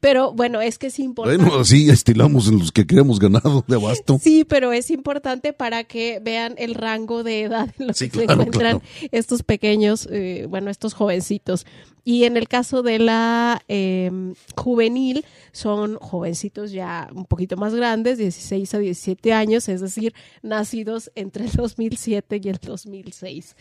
[0.01, 1.45] pero bueno, es que es importante.
[1.45, 4.19] Bueno, así estilamos en los que queremos ganado de abasto.
[4.23, 8.25] Sí, pero es importante para que vean el rango de edad en los que se
[8.25, 11.67] encuentran estos pequeños, eh, bueno, estos jovencitos.
[12.09, 18.19] Y en el caso de la em, juvenil, son jovencitos ya un poquito más grandes,
[18.19, 23.57] 16 a 17 años, es decir, nacidos entre el 2007 y el 2006.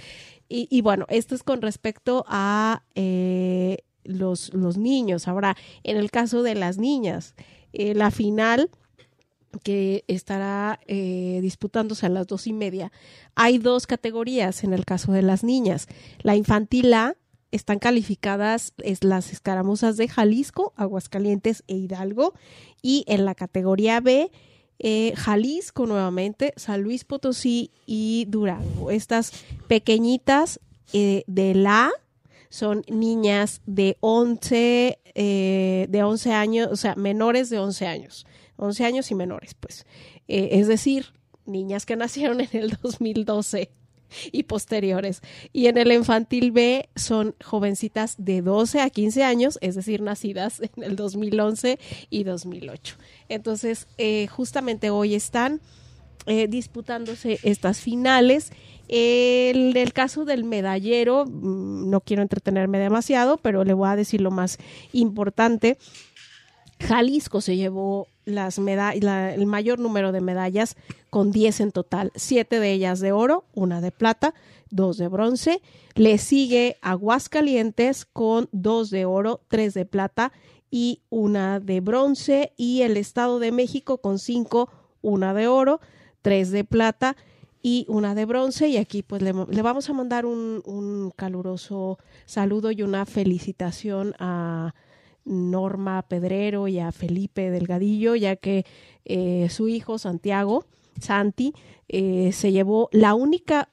[0.47, 5.27] Y, y bueno, esto es con respecto a eh, los, los niños.
[5.27, 7.35] Ahora, en el caso de las niñas,
[7.73, 8.69] eh, la final
[9.63, 12.91] que estará eh, disputándose a las dos y media.
[13.35, 15.87] Hay dos categorías en el caso de las niñas.
[16.21, 17.15] La infantil A
[17.51, 22.33] están calificadas es las escaramuzas de Jalisco, Aguascalientes e Hidalgo.
[22.81, 24.29] Y en la categoría B,
[24.79, 28.91] eh, Jalisco nuevamente, San Luis Potosí y Durango.
[28.91, 29.31] Estas
[29.67, 30.59] pequeñitas
[30.91, 31.91] de la
[32.55, 38.25] son niñas de 11, eh, de 11 años, o sea, menores de 11 años.
[38.55, 39.85] 11 años y menores, pues.
[40.27, 41.07] es decir,
[41.45, 43.69] niñas que nacieron en el 2012
[44.31, 45.21] y posteriores.
[45.51, 50.61] Y en el infantil B son jovencitas de 12 a 15 años, es decir, nacidas
[50.77, 51.77] en el 2011
[52.09, 52.95] y 2008.
[53.27, 55.59] Entonces, eh, justamente hoy están
[56.27, 58.51] eh, disputándose estas finales.
[58.87, 64.31] El, caso del medallero, mm, no quiero entretenerme demasiado, pero le voy a decir lo
[64.31, 64.57] más
[64.91, 65.77] importante.
[66.79, 70.75] Jalisco se llevó las el mayor número de medallas
[71.09, 74.33] con 10 en total, siete de ellas de oro, una de plata,
[74.69, 75.61] dos de bronce.
[75.93, 80.33] Le sigue Aguascalientes con dos de oro, tres de plata
[80.69, 82.51] y una de bronce.
[82.57, 84.69] Y el Estado de México con cinco,
[85.01, 85.79] una de oro,
[86.21, 87.15] tres de plata
[87.65, 88.67] y una de bronce.
[88.67, 91.97] Y aquí pues le, vamos a mandar un, un caluroso
[92.27, 94.75] saludo y una felicitación a
[95.23, 98.67] Norma Pedrero y a Felipe Delgadillo, ya que
[99.03, 100.65] eh, su hijo Santiago,
[101.01, 101.53] Santi,
[101.89, 103.69] eh, se llevó la única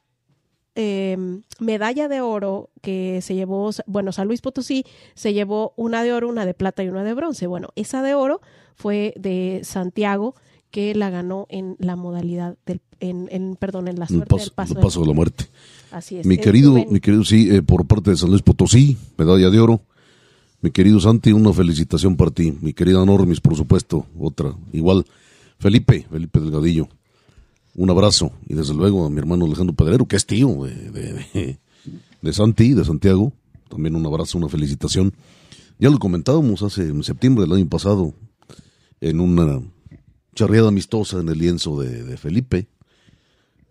[0.75, 6.15] em, medalla de oro que se llevó, bueno, San Luis Potosí se llevó una de
[6.15, 7.47] oro, una de plata y una de bronce.
[7.47, 8.41] Bueno, esa de oro
[8.75, 10.35] fue de Santiago
[10.73, 15.01] que la ganó en la modalidad del, en, perdón, en la suerte del paso, paso
[15.03, 15.45] de la muerte.
[15.93, 16.27] Así es.
[16.27, 19.83] Mi querido, mi querido, sí, eh, por parte de San Luis Potosí, medalla de oro.
[20.63, 22.57] Mi querido Santi, una felicitación para ti.
[22.61, 24.57] Mi querida Normis, por supuesto, otra.
[24.73, 25.05] Igual,
[25.59, 26.89] Felipe, Felipe Delgadillo.
[27.75, 28.33] Un abrazo.
[28.49, 31.59] Y desde luego a mi hermano Alejandro Pedrero, que es tío de,
[32.23, 33.33] de, Santi, de Santiago.
[33.69, 35.13] También un abrazo, una felicitación.
[35.79, 38.15] Ya lo comentábamos hace en septiembre del año pasado,
[39.01, 39.61] en una
[40.35, 42.69] charreada amistosa en el lienzo de, Felipe.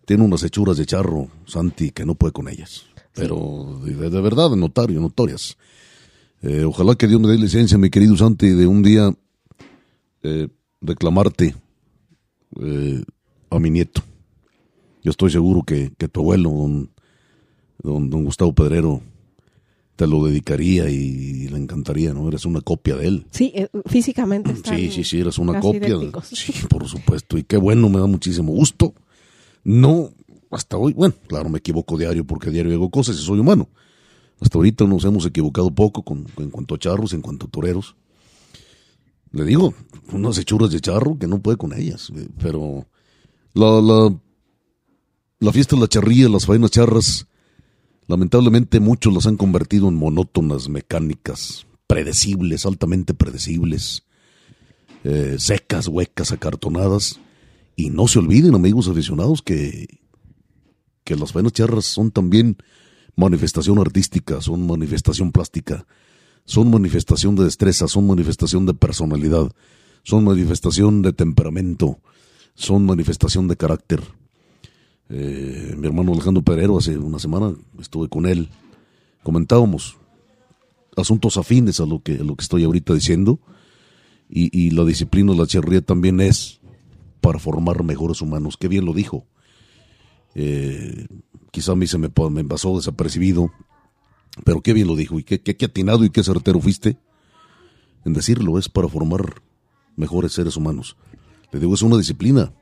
[0.05, 2.85] Tiene unas hechuras de charro, Santi, que no puede con ellas.
[3.13, 5.57] Pero de, de verdad, notario, notorias.
[6.41, 9.13] Eh, ojalá que Dios me dé licencia, mi querido Santi, de un día
[10.23, 10.47] eh,
[10.81, 11.55] reclamarte
[12.59, 13.03] eh,
[13.49, 14.01] a mi nieto.
[15.03, 19.01] Yo estoy seguro que, tu abuelo, don, don, Gustavo Pedrero,
[20.01, 22.27] te lo dedicaría y, le encantaría, ¿no?
[22.27, 23.27] Eres una copia de él.
[23.29, 23.53] Sí,
[23.85, 24.55] físicamente.
[24.55, 25.95] sí, sí, sí, eres una copia.
[26.23, 27.37] Sí, por supuesto.
[27.37, 28.95] Y qué bueno, me da muchísimo gusto.
[29.63, 30.09] No,
[30.49, 33.69] hasta hoy, bueno, claro, me equivoco diario porque diario hago cosas y soy humano.
[34.39, 37.95] Hasta ahorita nos hemos equivocado poco con, en cuanto a charros, en cuanto a toreros.
[39.33, 39.75] Le digo,
[40.13, 42.11] unas hechuras de charro que no puede con ellas.
[42.15, 42.87] Eh, pero
[43.53, 44.17] la, la,
[45.37, 47.27] la fiesta de la charría, las faenas charras,
[48.11, 54.03] lamentablemente muchos las han convertido en monótonas, mecánicas, predecibles, altamente predecibles,
[55.05, 57.21] eh, secas, huecas, acartonadas.
[57.77, 59.87] Y no se olviden, amigos aficionados, que,
[61.05, 62.57] que las faenas charras son también
[63.15, 65.87] manifestación artística, son manifestación plástica,
[66.43, 69.53] son manifestación de destreza, son manifestación de personalidad,
[70.03, 72.01] son manifestación de temperamento,
[72.55, 74.01] son manifestación de carácter.
[75.13, 78.47] Eh, mi hermano Alejandro Perero hace una semana estuve con él,
[79.23, 79.97] comentábamos
[80.95, 83.39] asuntos afines a lo que, a lo que estoy ahorita diciendo
[84.29, 86.61] y, y la disciplina la charría también es
[87.19, 88.57] para formar mejores humanos.
[88.57, 89.25] Qué bien lo dijo.
[90.33, 91.07] Eh,
[91.51, 93.51] quizá a mí se me, me pasó desapercibido,
[94.45, 96.97] pero qué bien lo dijo y qué, qué, atinado y qué certero fuiste
[98.05, 99.41] en decirlo, es para formar
[99.97, 100.95] mejores seres humanos.
[101.51, 102.53] Le digo, es una disciplina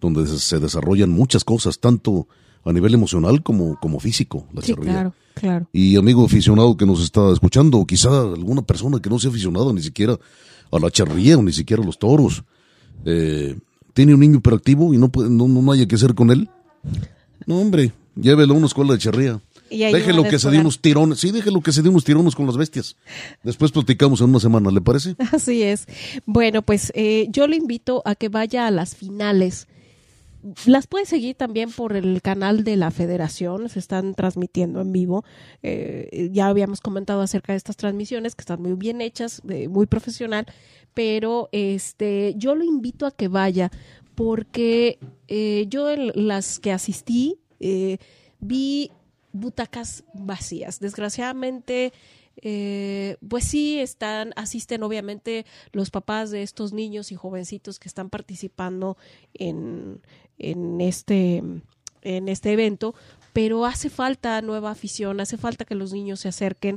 [0.00, 2.26] donde se desarrollan muchas cosas, tanto
[2.64, 5.68] a nivel emocional como, como físico, la sí, Claro, claro.
[5.72, 9.72] Y amigo aficionado que nos está escuchando, o quizá alguna persona que no sea aficionado
[9.72, 10.18] ni siquiera
[10.70, 12.44] a la charrería o ni siquiera a los toros,
[13.04, 13.56] eh,
[13.92, 16.48] tiene un niño hiperactivo y no, puede, no, no haya que hacer con él.
[17.46, 19.40] No, hombre, llévelo a una escuela de charría.
[19.70, 21.18] Déjelo que se dé unos tirones.
[21.18, 22.96] Sí, déjelo que se dé unos tirones con las bestias.
[23.42, 25.16] Después platicamos en una semana, ¿le parece?
[25.32, 25.86] Así es.
[26.26, 29.66] Bueno, pues eh, yo le invito a que vaya a las finales.
[30.66, 35.24] Las puede seguir también por el canal de la federación, se están transmitiendo en vivo.
[35.62, 40.46] Eh, ya habíamos comentado acerca de estas transmisiones que están muy bien hechas, muy profesional,
[40.92, 43.70] pero este, yo lo invito a que vaya
[44.14, 47.98] porque eh, yo en las que asistí eh,
[48.40, 48.90] vi
[49.32, 50.78] butacas vacías.
[50.78, 51.92] Desgraciadamente,
[52.42, 58.10] eh, pues sí están, asisten obviamente los papás de estos niños y jovencitos que están
[58.10, 58.96] participando
[59.34, 60.00] en,
[60.38, 61.42] en este
[62.02, 62.94] en este evento,
[63.32, 66.76] pero hace falta nueva afición, hace falta que los niños se acerquen,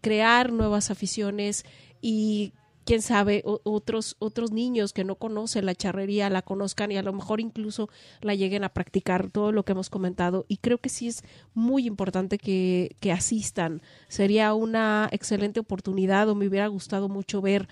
[0.00, 1.64] crear nuevas aficiones
[2.02, 2.52] y
[2.86, 7.12] quién sabe, otros, otros niños que no conocen la charrería la conozcan y a lo
[7.12, 10.46] mejor incluso la lleguen a practicar, todo lo que hemos comentado.
[10.48, 13.82] Y creo que sí es muy importante que, que asistan.
[14.06, 17.68] Sería una excelente oportunidad o me hubiera gustado mucho ver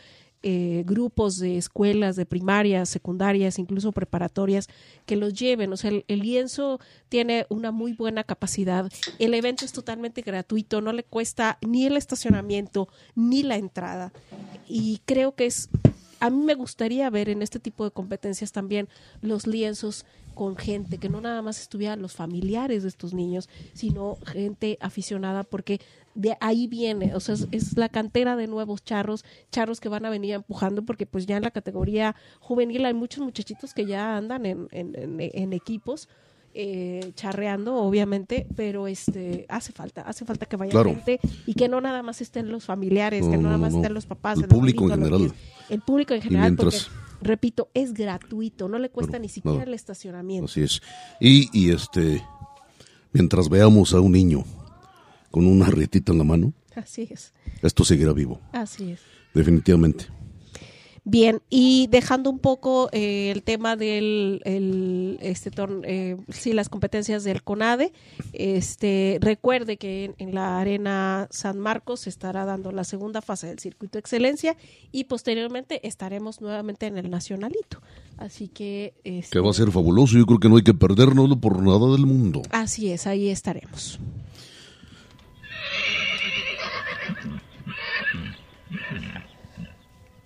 [0.47, 4.69] eh, grupos de escuelas, de primarias, secundarias, incluso preparatorias,
[5.07, 5.73] que los lleven.
[5.73, 8.93] O sea, el, lienzo tiene una muy buena capacidad.
[9.19, 14.13] El evento es totalmente gratuito, no le cuesta ni el estacionamiento ni la entrada.
[14.69, 15.71] Y creo que es
[16.21, 18.89] a mí me gustaría ver en este tipo de competencias también
[19.23, 20.05] los lienzos
[20.35, 25.45] con gente, que no nada más estuvieran los familiares de estos niños, sino gente aficionada,
[25.45, 25.81] porque
[26.15, 30.11] de ahí viene, o sea, es, la cantera de nuevos charros, charros que van a
[30.11, 34.47] venir empujando, porque pues ya en la categoría juvenil hay muchos muchachitos que ya andan
[34.47, 36.09] en, en, en equipos
[36.57, 41.81] eh, charreando, obviamente, pero este hace falta, hace falta que vaya gente y que no
[41.81, 44.91] nada más estén los familiares, que no, nada más estén los papás, el público en
[44.91, 45.33] general.
[45.69, 46.79] El público en general, porque,
[47.25, 50.47] repito, es gratuito, no le cuesta ni siquiera el estacionamiento.
[50.47, 50.81] Así es.
[51.21, 52.23] Y, y este,
[53.13, 54.45] mientras veamos a un niño
[55.31, 57.33] con una rietita en la mano, así es.
[57.63, 58.41] Esto seguirá vivo.
[58.53, 59.01] Así es.
[59.33, 60.07] Definitivamente.
[61.07, 64.41] Bien, y dejando un poco eh, el tema del
[65.21, 65.51] este
[65.83, 67.93] eh, sí, las competencias del CONADE,
[68.33, 73.59] este recuerde que en, la Arena San Marcos se estará dando la segunda fase del
[73.59, 74.57] circuito excelencia
[74.93, 77.83] y posteriormente estaremos nuevamente en el nacionalito.
[78.17, 81.37] Así que este, que va a ser fabuloso, yo creo que no hay que perdernoslo
[81.37, 82.41] por nada del mundo.
[82.51, 84.01] Así es, ahí estaremos.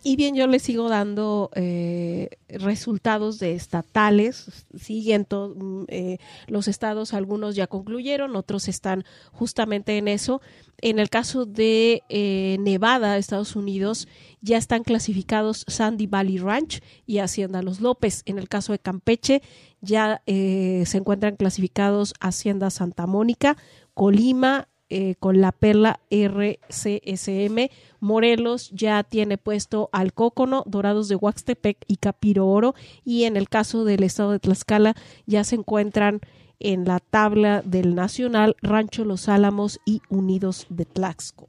[0.03, 4.66] Y bien, yo le sigo dando eh, resultados de estatales.
[4.78, 10.40] Siguen mm, eh, los estados, algunos ya concluyeron, otros están justamente en eso.
[10.80, 14.07] En el caso de eh, Nevada, Estados Unidos,
[14.40, 18.22] ya están clasificados Sandy Valley Ranch y Hacienda Los López.
[18.24, 19.42] En el caso de Campeche,
[19.80, 23.57] ya se encuentran clasificados Hacienda Santa Mónica,
[23.94, 27.68] Colima, eh, con la perla RCSM.
[28.01, 32.74] Morelos ya tiene puesto al Cócono, Dorados de Huaxtepec y Capiro Oro.
[33.05, 34.95] Y en el caso del estado de Tlaxcala
[35.26, 36.20] ya se encuentran
[36.61, 41.49] en la tabla del Nacional Rancho Los Álamos y Unidos de Tlaxco.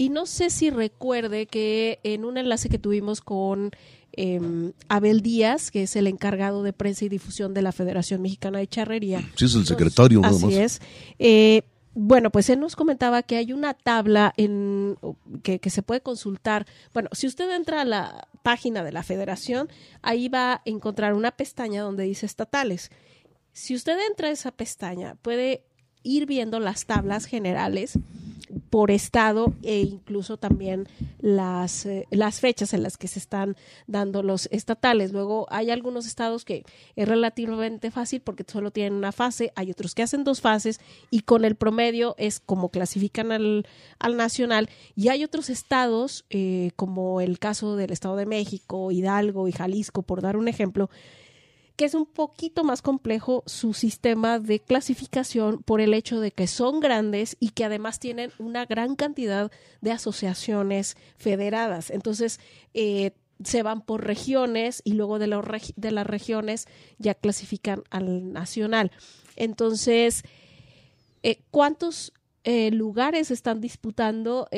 [0.00, 3.70] Y no sé si recuerde que en un enlace que tuvimos con
[4.12, 8.58] Em, Abel Díaz, que es el encargado de prensa y difusión de la Federación Mexicana
[8.58, 9.20] de Charrería.
[9.36, 10.80] Sí, es el secretario, nada así es.
[11.18, 11.62] Eh,
[11.94, 14.96] bueno, pues él nos comentaba que hay una tabla en,
[15.42, 16.66] que, que, se puede consultar.
[16.94, 19.68] Bueno, si usted entra a la página de la federación,
[20.02, 22.90] ahí va a encontrar una pestaña donde dice estatales.
[23.52, 25.64] Si usted entra a esa pestaña, puede
[26.02, 27.98] ir viendo las tablas generales
[28.70, 30.88] por estado e incluso también
[31.20, 35.12] las, eh, las fechas en las que se están dando los estatales.
[35.12, 36.64] Luego hay algunos estados que
[36.96, 40.80] es relativamente fácil porque solo tienen una fase, hay otros que hacen dos fases
[41.10, 43.66] y con el promedio es como clasifican al,
[43.98, 49.48] al nacional y hay otros estados eh, como el caso del Estado de México, Hidalgo
[49.48, 50.90] y Jalisco, por dar un ejemplo,
[51.80, 56.46] que es un poquito más complejo su sistema de clasificación por el hecho de que
[56.46, 59.50] son grandes y que además tienen una gran cantidad
[59.80, 61.88] de asociaciones federadas.
[61.88, 62.38] Entonces,
[62.74, 63.12] eh,
[63.42, 66.66] se van por regiones y luego de, las regiones
[66.98, 68.92] ya clasifican al nacional.
[69.36, 70.24] Entonces,
[71.22, 72.12] eh, ¿cuántos
[72.44, 74.48] eh, lugares están disputando?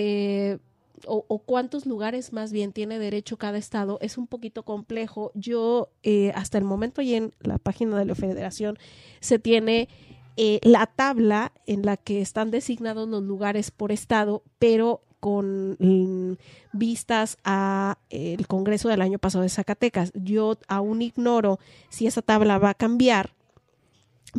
[1.06, 5.32] O, cuántos lugares más bien tiene derecho cada estado es un poquito complejo.
[5.34, 8.78] Yo, eh, hasta el momento y en la página de la federación,
[9.20, 9.88] se tiene
[10.36, 16.36] eh, la tabla en la que están designados los lugares por estado, pero con mm,
[16.72, 20.10] vistas a eh, el Congreso del año pasado de Zacatecas.
[20.14, 23.34] Yo aún ignoro si esa tabla va a cambiar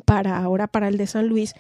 [0.06, 1.54] para ahora para el de San Luis,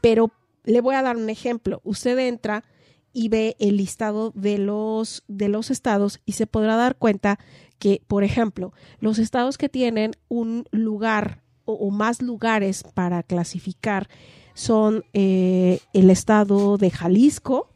[0.00, 0.30] pero
[0.64, 1.80] le voy a dar un ejemplo.
[1.84, 2.64] Usted entra
[3.12, 7.38] y ve el listado de los, de los estados y se podrá dar cuenta
[7.78, 14.08] que, por ejemplo, los estados que tienen un lugar o, más lugares para clasificar
[14.54, 17.69] son eh, el estado de Jalisco,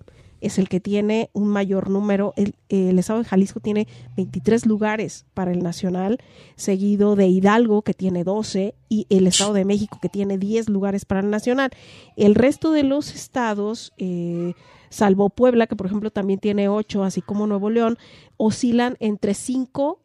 [0.46, 2.32] es el que tiene un mayor número.
[2.36, 3.86] El, el, estado de Jalisco tiene
[4.16, 6.18] 23 lugares para el nacional,
[6.56, 11.04] seguido de Hidalgo, que tiene 12, y el estado de México, que tiene 10 lugares
[11.04, 11.70] para el nacional.
[12.16, 14.54] El resto de los estados, eh,
[14.90, 17.98] salvo Puebla, que por ejemplo también tiene 8, así como Nuevo León,
[18.36, 20.00] oscilan entre 5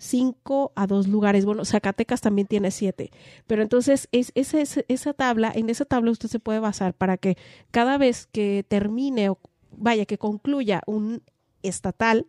[0.00, 1.44] 5 a 2 lugares.
[1.44, 3.10] Bueno, Zacatecas también tiene 7.
[3.46, 7.36] Pero entonces, es, esa tabla, en esa tabla usted se puede basar para que
[7.70, 9.38] cada vez que termine o
[9.76, 11.22] vaya, que concluya un
[11.62, 12.26] estatal,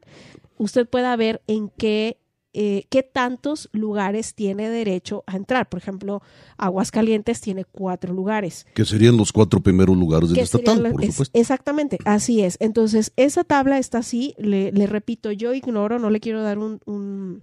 [0.58, 2.18] usted pueda ver en qué
[2.54, 5.70] eh, qué tantos lugares tiene derecho a entrar.
[5.70, 6.22] Por ejemplo,
[6.58, 8.66] Aguascalientes tiene cuatro lugares.
[8.74, 11.40] Que serían los cuatro primeros lugares del estatal, por supuesto.
[11.40, 12.58] exactamente, así es.
[12.60, 17.42] Entonces, esa tabla está así, le, repito, yo ignoro, no le quiero dar un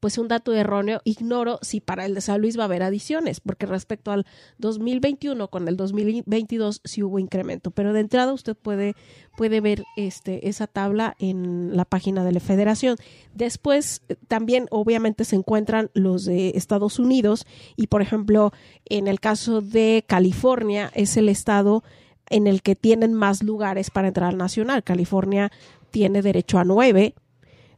[0.00, 3.40] pues un dato erróneo, ignoro si para el de San Luis va a haber adiciones,
[3.40, 4.26] porque respecto al
[4.58, 8.94] 2021 con el 2022 sí hubo incremento, pero de entrada usted puede,
[9.36, 12.96] puede ver este, esa tabla en la página de la federación.
[13.34, 17.46] Después también obviamente se encuentran los de Estados Unidos
[17.76, 18.52] y por ejemplo
[18.86, 21.82] en el caso de California es el estado
[22.28, 24.84] en el que tienen más lugares para entrar al nacional.
[24.84, 25.50] California
[25.90, 27.14] tiene derecho a nueve,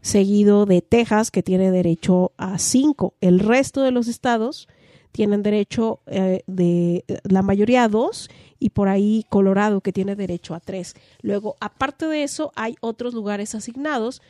[0.02, 3.14] seguido de Texas, que tiene derecho a cinco.
[3.20, 4.68] El resto de los estados
[5.12, 8.28] tienen derecho eh, de la mayoría a dos
[8.58, 10.94] y por ahí Colorado que tiene derecho a tres.
[11.22, 14.20] Luego, aparte de eso, hay otros lugares asignados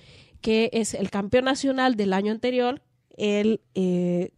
[0.41, 2.83] que es el campeón nacional del año anterior,
[3.17, 4.31] el, eh,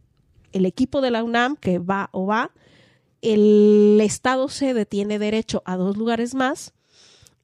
[0.53, 2.51] el equipo de la UNAM que va o va,
[3.21, 6.73] el estado sede tiene derecho a dos lugares más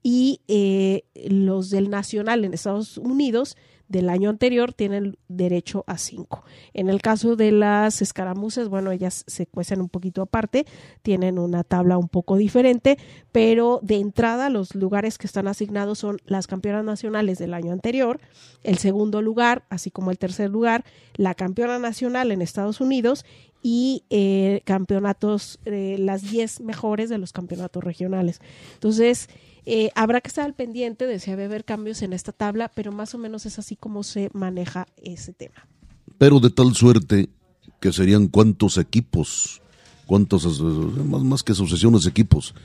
[0.04, 3.58] y eh, los del nacional en Estados Unidos
[3.92, 6.44] del año anterior tienen derecho a cinco.
[6.74, 10.66] En el caso de las escaramuzas, bueno, ellas se cuecen un poquito aparte,
[11.02, 12.98] tienen una tabla un poco diferente,
[13.32, 18.20] pero de entrada los lugares que están asignados son las campeonas nacionales del año anterior,
[18.64, 20.86] el segundo lugar, así como el tercer lugar,
[21.16, 23.26] la campeona nacional en Estados Unidos
[23.62, 28.40] y eh, campeonatos, eh, las 10 mejores de los campeonatos regionales.
[28.74, 29.30] Entonces,
[29.66, 32.72] eh, habrá que estar al pendiente de si va a haber cambios en esta tabla,
[32.74, 35.68] pero más o menos es así como se maneja ese tema.
[36.18, 37.30] Pero de tal suerte
[37.80, 39.62] que serían cuántos equipos,
[40.06, 42.56] cuántos, más, más que asociaciones, equipos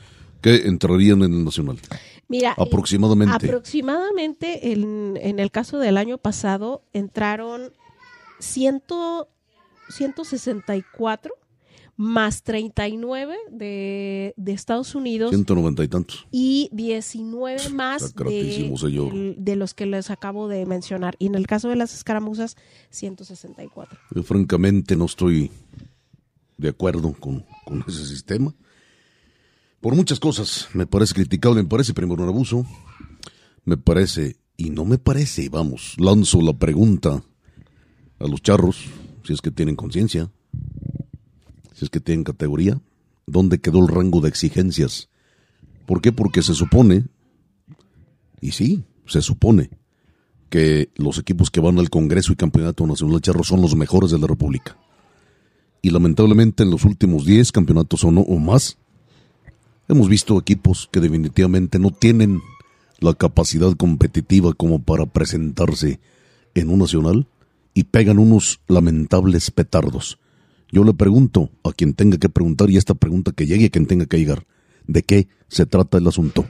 [0.41, 1.79] que entrarían en el Nacional.
[2.29, 3.47] Mira, aproximadamente.
[3.47, 7.73] aproximadamente en, en, el caso del año pasado entraron
[8.39, 9.29] ciento,
[9.89, 11.35] 164
[11.97, 15.31] más 39 de, de Estados Unidos.
[15.31, 16.27] 190 y tantos.
[16.31, 21.17] Y 19 más de, de, los que les acabo de mencionar.
[21.19, 22.57] Y en el caso de las escaramuzas,
[22.91, 23.99] 164.
[24.15, 25.51] Yo francamente no estoy
[26.59, 28.55] de acuerdo con, con ese sistema.
[29.81, 30.69] Por muchas cosas.
[30.75, 32.67] Me parece criticable, me parece primero un abuso.
[33.65, 37.23] Me parece, y no me parece, vamos, lanzo la pregunta
[38.19, 38.85] a los charros,
[39.25, 40.31] si es que tienen conciencia
[41.77, 42.81] si es que tienen categoría,
[43.27, 45.11] ¿dónde quedó el rango de exigencias?
[45.85, 46.11] ¿Por qué?
[46.11, 47.05] Porque se supone,
[48.41, 49.69] y sí, se supone,
[50.49, 54.11] que los equipos que van al Congreso y Campeonato Nacional de Charro son los mejores
[54.11, 54.79] de la República.
[55.83, 58.79] Y lamentablemente en los últimos 10 campeonatos o, no, o más,
[59.87, 62.41] hemos visto equipos que definitivamente no tienen
[63.01, 66.01] la capacidad competitiva como para presentarse
[66.55, 67.29] en un nacional
[67.75, 70.19] y pegan unos lamentables petardos.
[70.71, 73.87] Yo le pregunto a quien tenga que preguntar y esta pregunta que llegue a quien
[73.87, 74.47] tenga que llegar.
[74.87, 76.45] ¿De qué se trata el asunto?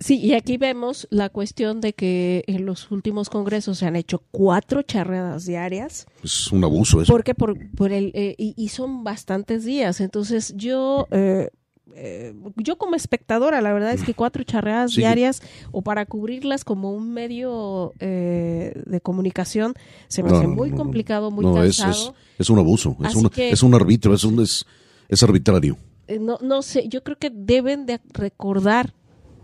[0.00, 4.22] Sí, y aquí vemos la cuestión de que en los últimos congresos se han hecho
[4.30, 6.06] cuatro charreadas diarias.
[6.22, 7.12] Es un abuso eso.
[7.12, 10.00] Porque por, por el, eh, y, son bastantes días.
[10.00, 11.48] Entonces yo eh,
[11.94, 16.92] eh, yo como espectadora, la verdad es que cuatro charreadas diarias o para cubrirlas como
[16.92, 19.74] un medio eh, de comunicación
[20.08, 21.92] se me hace muy complicado, muy cansado.
[21.92, 24.64] Es, es, un abuso, es un, es un arbitro, es, un, es,
[25.08, 25.76] es arbitrario.
[26.06, 28.94] Eh, no, no sé, yo creo que deben de recordar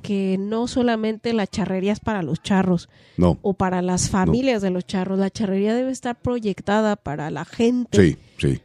[0.04, 2.90] que no solamente la charrería es para los charros
[3.40, 8.18] o para las familias de los charros, la charrería debe estar proyectada para la gente,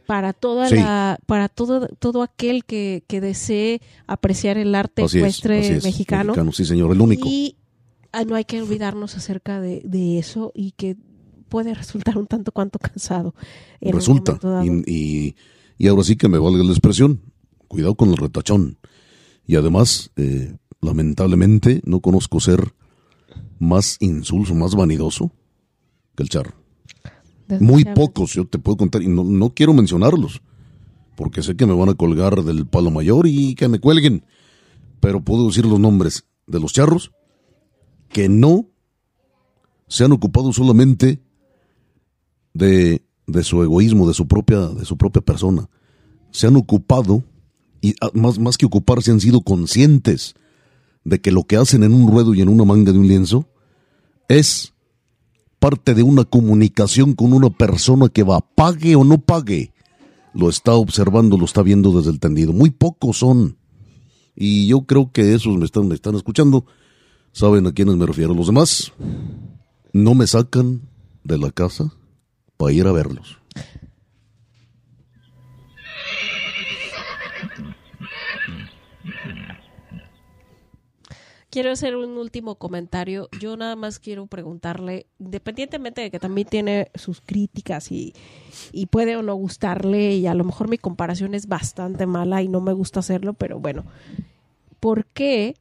[0.04, 6.34] para toda la, para todo, todo aquel que, que desee apreciar el arte ecuestre mexicano.
[6.52, 7.26] Sí, señor, el único.
[7.26, 7.56] Y
[8.12, 10.98] ah, no hay que olvidarnos acerca de, de, eso y que
[11.48, 13.34] puede resultar un tanto cuanto cansado.
[13.80, 14.38] Resulta.
[14.62, 15.34] Y,
[15.78, 17.22] y, ahora sí que me valga la expresión.
[17.66, 18.76] Cuidado con el retachón.
[19.46, 22.74] Y además, eh, lamentablemente no conozco ser
[23.58, 25.30] más insulso, más vanidoso
[26.16, 26.54] que el charro.
[27.60, 30.40] Muy pocos, yo te puedo contar, y no, quiero mencionarlos,
[31.16, 34.24] porque sé que me van a colgar del palo mayor y que me cuelguen,
[35.00, 37.12] pero puedo decir los nombres de los charros
[38.08, 38.66] que no
[39.88, 41.20] se han ocupado solamente
[42.54, 45.68] de, de su egoísmo, de su propia, de su propia persona.
[46.30, 47.24] Se han ocupado,
[47.80, 50.34] y ah, más, más que ocuparse, han sido conscientes
[51.04, 53.48] de que lo que hacen en un ruedo y en una manga de un lienzo
[54.28, 54.72] es
[55.58, 59.72] parte de una comunicación con una persona que va, pague o no pague,
[60.32, 62.52] lo está observando, lo está viendo desde el tendido.
[62.52, 63.56] Muy pocos son.
[64.34, 66.64] Y yo creo que esos me están, me están escuchando,
[67.32, 68.34] saben a quiénes me refiero.
[68.34, 68.92] Los demás
[69.92, 70.82] no me sacan
[71.24, 71.92] de la casa
[72.56, 73.39] para ir a verlos.
[81.50, 83.28] Quiero hacer un último comentario.
[83.40, 88.14] Yo nada más quiero preguntarle, independientemente de que también tiene sus críticas y,
[88.72, 92.48] y, puede o no gustarle, y a lo mejor mi comparación es bastante mala y
[92.48, 93.84] no me gusta hacerlo, pero bueno,
[94.78, 95.56] ¿por qué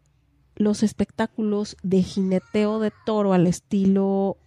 [0.56, 4.38] los espectáculos de jineteo de toro al estilo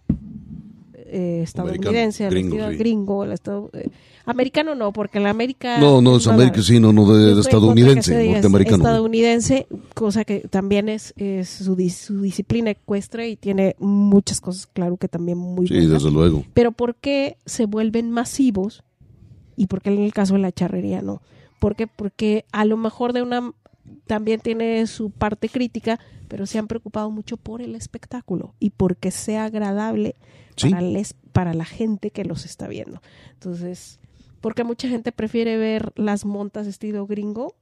[1.13, 3.89] eh, estadounidense, al gringo, el estado, eh,
[4.25, 5.77] americano no, porque la América...
[5.77, 8.77] No, no es América, sí, no, no, de, estadounidense, norteamericano.
[8.77, 11.13] Estadounidense, cosa que también es,
[11.45, 16.43] su, su, disciplina ecuestre y tiene muchas cosas, claro que también muy Sí, desde luego.
[16.53, 18.83] Pero ¿por qué se vuelven masivos?
[19.55, 21.21] Y por qué en el caso de la charrería no.
[21.59, 21.87] ¿Por qué?
[21.87, 23.53] Porque a lo mejor de una
[24.05, 29.11] también tiene su parte crítica, pero se han preocupado mucho por el espectáculo y porque
[29.11, 30.15] sea agradable
[30.59, 33.01] para, les, para la gente que los está viendo.
[33.33, 33.99] Entonces,
[34.41, 37.55] porque mucha gente prefiere ver las montas estilo gringo.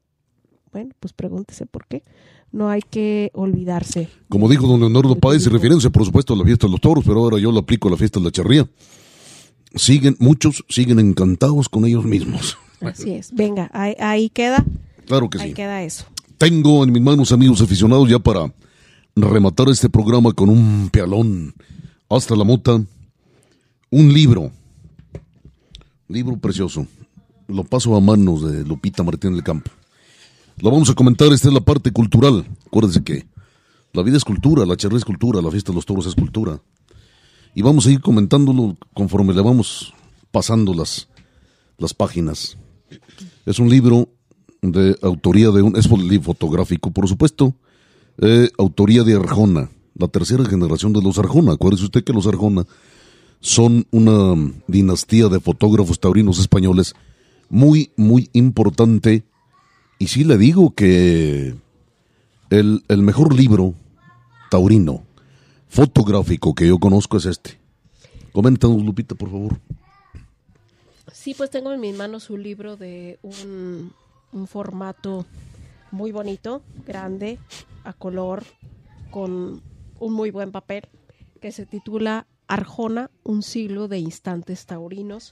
[0.71, 2.03] Bueno, pues pregúntese por qué.
[2.51, 4.09] No hay que olvidarse.
[4.29, 7.19] Como dijo don Leonardo Páez, refiriéndose por supuesto a la fiesta de los toros, pero
[7.19, 8.67] ahora yo lo aplico a la fiesta de la charría.
[9.75, 12.57] Siguen, muchos siguen encantados con ellos mismos.
[12.81, 13.33] Así es.
[13.33, 14.65] Venga, ahí, queda.
[15.05, 15.43] Claro que sí.
[15.45, 16.05] Ahí queda eso.
[16.41, 18.51] Tengo en mis manos, amigos aficionados, ya para
[19.15, 21.53] rematar este programa con un pealón
[22.09, 22.83] hasta la mota,
[23.91, 24.51] un libro,
[26.07, 26.87] libro precioso.
[27.47, 29.69] Lo paso a manos de Lupita Martín del Campo.
[30.57, 32.43] Lo vamos a comentar, esta es la parte cultural.
[32.65, 33.27] Acuérdense que
[33.93, 36.59] la vida es cultura, la charla es cultura, la fiesta de los toros es cultura.
[37.53, 39.93] Y vamos a ir comentándolo conforme le vamos
[40.31, 41.07] pasando las,
[41.77, 42.57] las páginas.
[43.45, 44.09] Es un libro
[44.61, 45.87] de autoría de un, es
[46.21, 47.55] fotográfico, por supuesto,
[48.19, 51.53] eh, autoría de Arjona, la tercera generación de los Arjona.
[51.53, 52.65] Acuérdese usted que los Arjona
[53.39, 56.93] son una dinastía de fotógrafos taurinos españoles
[57.49, 59.23] muy, muy importante.
[59.97, 61.55] Y sí le digo que
[62.51, 63.73] el, el mejor libro
[64.51, 65.03] taurino
[65.69, 67.59] fotográfico que yo conozco es este.
[68.31, 69.59] Coméntanos, Lupita, por favor.
[71.11, 73.91] Sí, pues tengo en mis manos un libro de un
[74.33, 75.25] un formato
[75.91, 77.39] muy bonito, grande,
[77.83, 78.43] a color,
[79.09, 79.61] con
[79.99, 80.87] un muy buen papel,
[81.41, 85.31] que se titula Arjona, un siglo de instantes taurinos.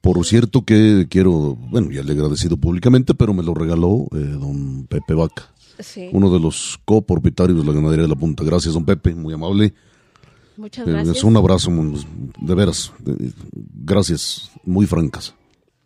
[0.00, 4.18] Por cierto que quiero, bueno, ya le he agradecido públicamente, pero me lo regaló eh,
[4.18, 5.52] don Pepe Vaca,
[6.12, 8.44] uno de los copropietarios de la ganadería de la Punta.
[8.44, 9.74] Gracias, don Pepe, muy amable.
[10.56, 11.16] Muchas gracias.
[11.16, 12.92] es un abrazo, de veras,
[13.84, 15.34] gracias, muy francas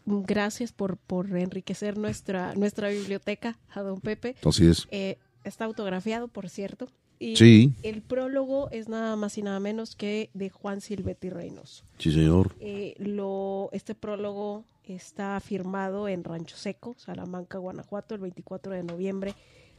[0.07, 4.37] gracias por, por enriquecer nuestra, nuestra biblioteca a don Pepe.
[4.45, 4.87] Así es.
[4.91, 6.89] Eh, está autografiado, por cierto.
[7.19, 7.75] Y sí.
[7.83, 11.85] el prólogo es nada más y nada menos que de Juan Silvetti Reynoso.
[11.99, 12.55] Sí, señor.
[12.61, 19.35] Eh, lo, este prólogo está firmado en Rancho Seco, Salamanca, Guanajuato, el 24 de noviembre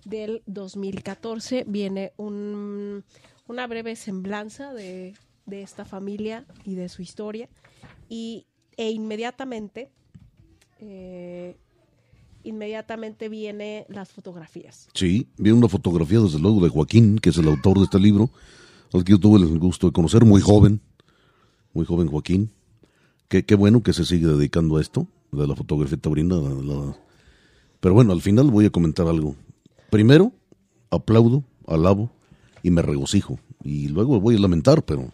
[0.05, 1.65] del 2014.
[1.67, 3.03] Viene un,
[3.47, 5.13] una breve semblanza de,
[5.45, 7.49] de esta familia y de su historia.
[8.07, 8.47] Y,
[8.77, 9.89] e inmediatamente
[10.79, 11.57] eh,
[12.43, 14.87] inmediatamente viene las fotografías.
[14.93, 18.29] Sí, viene una fotografía desde luego de Joaquín, que es el autor de este libro,
[18.93, 20.81] al que yo tuve el gusto de conocer, muy joven,
[21.73, 22.51] muy joven Joaquín.
[23.27, 26.35] Qué, bueno que se sigue dedicando a esto, de la fotografía taurina.
[27.79, 29.35] Pero bueno, al final voy a comentar algo.
[29.89, 30.31] Primero,
[30.89, 32.11] aplaudo, alabo
[32.63, 33.39] y me regocijo.
[33.63, 35.11] Y luego voy a lamentar, pero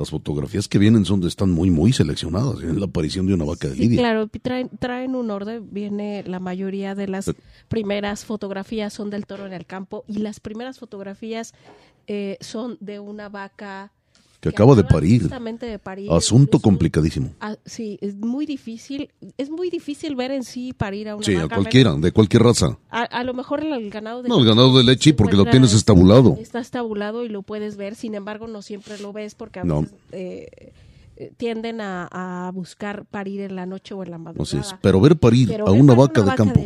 [0.00, 3.68] las fotografías que vienen son están muy muy seleccionadas en la aparición de una vaca
[3.68, 3.98] de lidia.
[3.98, 7.32] claro, traen, traen un orden, viene la mayoría de las
[7.68, 11.54] primeras fotografías son del toro en el campo y las primeras fotografías
[12.06, 13.92] eh, son de una vaca
[14.40, 15.28] que, acaba de parir.
[15.28, 16.10] de parir.
[16.10, 17.30] Asunto complicadísimo.
[17.40, 19.10] Ah, sí, es muy difícil.
[19.36, 22.78] Es muy difícil ver en sí parir a una Sí, a cualquiera, de cualquier raza.
[22.88, 26.38] A, lo mejor el, ganado de No, el ganado de leche porque lo tienes estabulado.
[26.40, 29.94] Está estabulado y lo puedes ver, sin embargo no siempre lo ves porque a veces...
[30.12, 30.72] Eh,
[31.36, 34.78] tienden a, buscar parir en la noche o en la madrugada.
[34.80, 36.60] Pero ver parir a una, vaca, de campo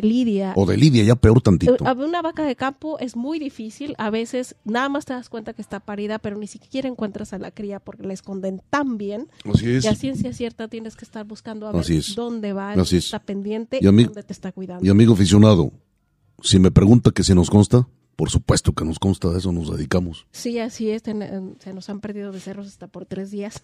[0.55, 1.87] o de lidia ya peor tantito.
[1.87, 5.53] A una vaca de campo es muy difícil, a veces nada más te das cuenta
[5.53, 9.29] que está parida, pero ni siquiera encuentras a la cría porque la esconden tan bien.
[9.45, 9.85] Así es.
[9.85, 13.85] Y a ciencia cierta tienes que estar buscando a ver dónde va, está pendiente y,
[13.85, 14.87] dónde te está cuidando.
[14.87, 15.73] Y amigo aficionado,
[16.43, 19.70] si me pregunta que si nos consta, por supuesto que nos consta, de eso nos
[19.77, 20.27] dedicamos.
[20.32, 21.03] Sí, así es.
[21.03, 23.62] se nos han perdido becerros hasta por tres días.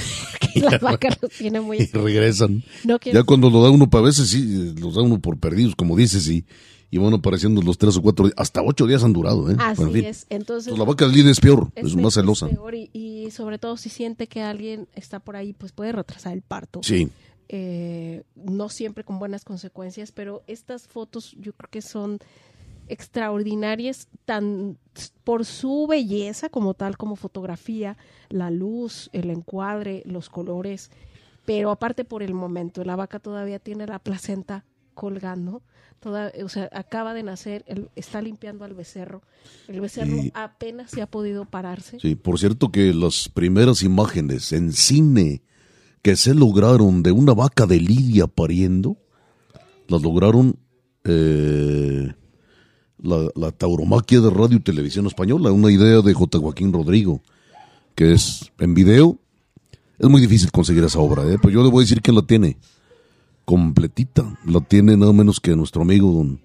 [0.54, 1.78] la vaca los tiene muy...
[1.78, 2.62] Y regresan.
[3.04, 6.28] ya cuando lo da uno, para veces sí, los da uno por perdidos, como dices,
[6.28, 6.44] y,
[6.90, 9.56] y van apareciendo los tres o cuatro días, hasta ocho días han durado, ¿eh?
[9.58, 10.26] Así es.
[10.28, 12.48] Entonces, pues la vaca del líder es peor, es, más celosa.
[12.92, 16.80] y, sobre todo si siente que alguien está por ahí, pues puede retrasar el parto.
[16.82, 17.08] Sí.
[17.48, 22.20] Eh, no siempre con buenas consecuencias, pero estas fotos yo creo que son
[22.90, 24.78] extraordinarias tan
[25.24, 27.96] por su belleza como tal como fotografía,
[28.28, 30.90] la luz, el encuadre, los colores,
[31.46, 34.64] pero aparte por el momento, la vaca todavía tiene la placenta
[34.94, 35.62] colgando
[36.00, 37.62] Toda, o sea, acaba de nacer,
[37.94, 39.20] está limpiando al becerro.
[39.68, 42.00] El becerro apenas se ha podido pararse.
[42.00, 45.42] Sí, por cierto que las primeras imágenes en cine
[46.00, 48.96] que se lograron de una vaca de Lidia pariendo,
[49.88, 50.58] las lograron
[51.04, 52.14] eh,
[53.02, 56.38] la, tauromaquia de Radio y Televisión Española, una idea de J.
[56.38, 57.20] Joaquín Rodrigo,
[57.94, 59.18] que es en video.
[59.98, 61.36] Es muy difícil conseguir esa obra, ¿eh?
[61.40, 62.56] pero yo le voy a decir que la tiene
[63.44, 64.38] completita.
[64.46, 66.40] La tiene nada menos que nuestro amigo don,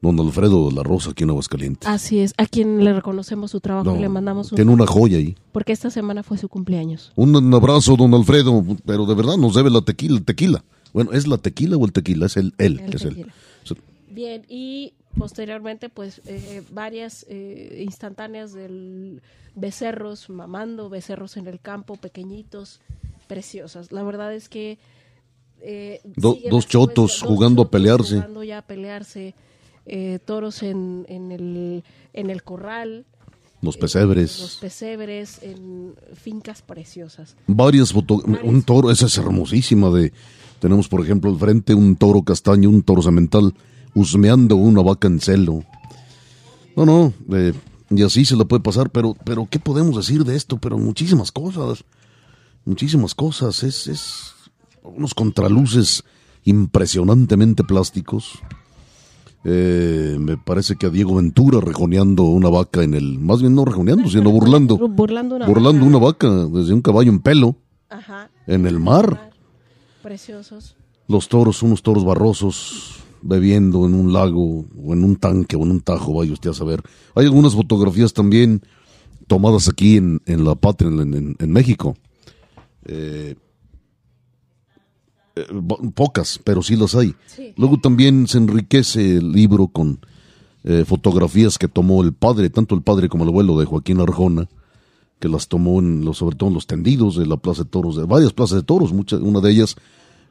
[0.00, 1.88] don Alfredo La Rosa aquí en Aguascalientes.
[1.88, 4.56] Así es, a quien le reconocemos su trabajo y le mandamos un...
[4.56, 5.36] Tiene una joya ahí.
[5.52, 7.12] Porque esta semana fue su cumpleaños.
[7.14, 10.20] Un, abrazo, don Alfredo, pero de verdad nos debe la tequila.
[10.20, 10.64] tequila.
[10.92, 12.26] Bueno, ¿es la tequila o el tequila?
[12.26, 13.26] Es el, él, es él.
[14.10, 19.20] Bien, y posteriormente, pues, eh, varias eh, instantáneas del
[19.54, 22.80] becerros mamando, becerros en el campo, pequeñitos,
[23.26, 23.92] preciosas.
[23.92, 24.78] La verdad es que
[25.60, 28.16] eh, dos chotos jugando a pelearse.
[28.16, 29.34] Jugando ya a pelearse,
[29.86, 33.06] eh, toros en, en, el, en el corral.
[33.60, 34.38] Los pesebres.
[34.38, 37.36] los pesebres en fincas preciosas.
[37.48, 38.22] Varias fotos.
[38.24, 39.90] Un toro, esa es hermosísima.
[39.90, 40.12] de
[40.60, 43.52] Tenemos, por ejemplo, al frente un toro castaño, un toro semental,
[43.94, 45.64] husmeando una vaca en celo.
[46.76, 47.52] No, no, eh,
[47.90, 50.58] y así se la puede pasar, pero, pero ¿qué podemos decir de esto?
[50.58, 51.84] Pero muchísimas cosas,
[52.64, 53.62] muchísimas cosas.
[53.62, 54.34] Es, es
[54.82, 56.04] unos contraluces
[56.44, 58.38] impresionantemente plásticos.
[59.44, 63.64] Eh, me parece que a Diego Ventura rejoneando una vaca en el, más bien no
[63.64, 65.96] rejoneando, sino burlando, burlando una, burlando vaca.
[65.96, 67.56] una vaca desde un caballo en pelo,
[68.46, 69.30] en el mar.
[70.02, 70.76] Preciosos.
[71.06, 75.70] Los toros, unos toros barrosos, bebiendo en un lago o en un tanque o en
[75.70, 76.82] un tajo, vaya usted a saber.
[77.14, 78.62] Hay algunas fotografías también
[79.26, 81.96] tomadas aquí en, en La Patria, en, en México.
[82.84, 83.34] Eh,
[85.36, 85.46] eh,
[85.94, 87.14] pocas, pero sí las hay.
[87.56, 90.00] Luego también se enriquece el libro con
[90.64, 94.48] eh, fotografías que tomó el padre, tanto el padre como el abuelo de Joaquín Arjona,
[95.20, 97.96] que las tomó en los, sobre todo en los tendidos de la Plaza de Toros,
[97.96, 99.76] de varias plazas de toros, muchas, una de ellas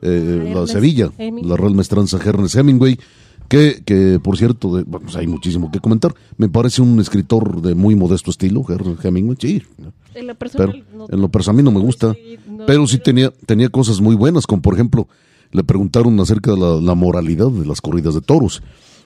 [0.02, 3.00] eh, la de Sevilla, la Real Mestranza Ernest Hemingway,
[3.48, 6.14] que, que por cierto, de, pues hay muchísimo que comentar.
[6.38, 8.66] Me parece un escritor de muy modesto estilo,
[9.04, 9.64] Hemingway, sí.
[10.14, 12.16] En lo personal, en lo personal a mí no me gusta,
[12.66, 15.08] pero sí tenía, tenía cosas muy buenas, como por ejemplo,
[15.52, 18.62] le preguntaron acerca de la, moralidad de las corridas de toros.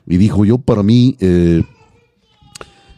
[0.08, 1.64] Y dijo yo, para mí, eh,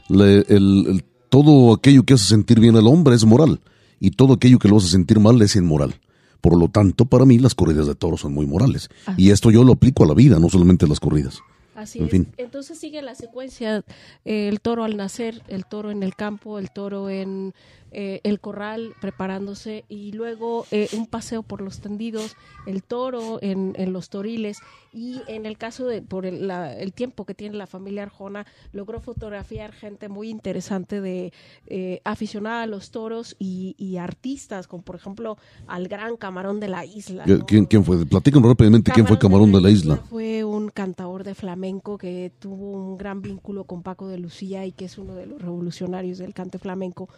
[0.09, 3.59] el, todo aquello que hace sentir bien al hombre es moral,
[3.99, 5.95] y todo aquello que lo hace sentir mal es inmoral.
[6.43, 8.89] Por lo tanto, para mí las corridas de toros son muy morales.
[9.15, 11.39] Y esto yo lo aplico a la vida, no solamente a las corridas.
[11.73, 12.13] Así es.
[12.35, 13.85] Entonces sigue la secuencia,
[14.25, 17.53] el toro al nacer, el toro en el campo, el toro en
[17.93, 23.73] eh, el corral preparándose y luego eh, un paseo por los tendidos, el toro en,
[23.77, 24.57] en los toriles
[24.93, 29.01] y en el caso de por el, el, tiempo que tiene la familia Arjona logró
[29.01, 31.33] fotografiar gente muy interesante de
[31.67, 35.37] eh, aficionada a los toros y, y, artistas como por ejemplo
[35.67, 37.25] al gran Camarón de la Isla.
[37.47, 38.05] ¿Quién, ¿Quién, fue?
[38.05, 39.97] Platícanos rápidamente quién fue Camarón de la, isla.
[40.09, 44.71] Fue un cantador de flamenco que tuvo un gran vínculo con Paco de Lucía y
[44.71, 47.09] que es uno de los revolucionarios del cante flamenco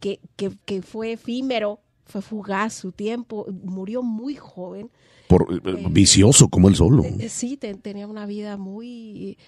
[0.00, 4.90] que, que, que fue efímero, fue fugaz su tiempo, murió muy joven.
[5.28, 7.04] Por, eh, eh, vicioso como él solo.
[7.04, 9.38] Eh, sí, tenía una vida muy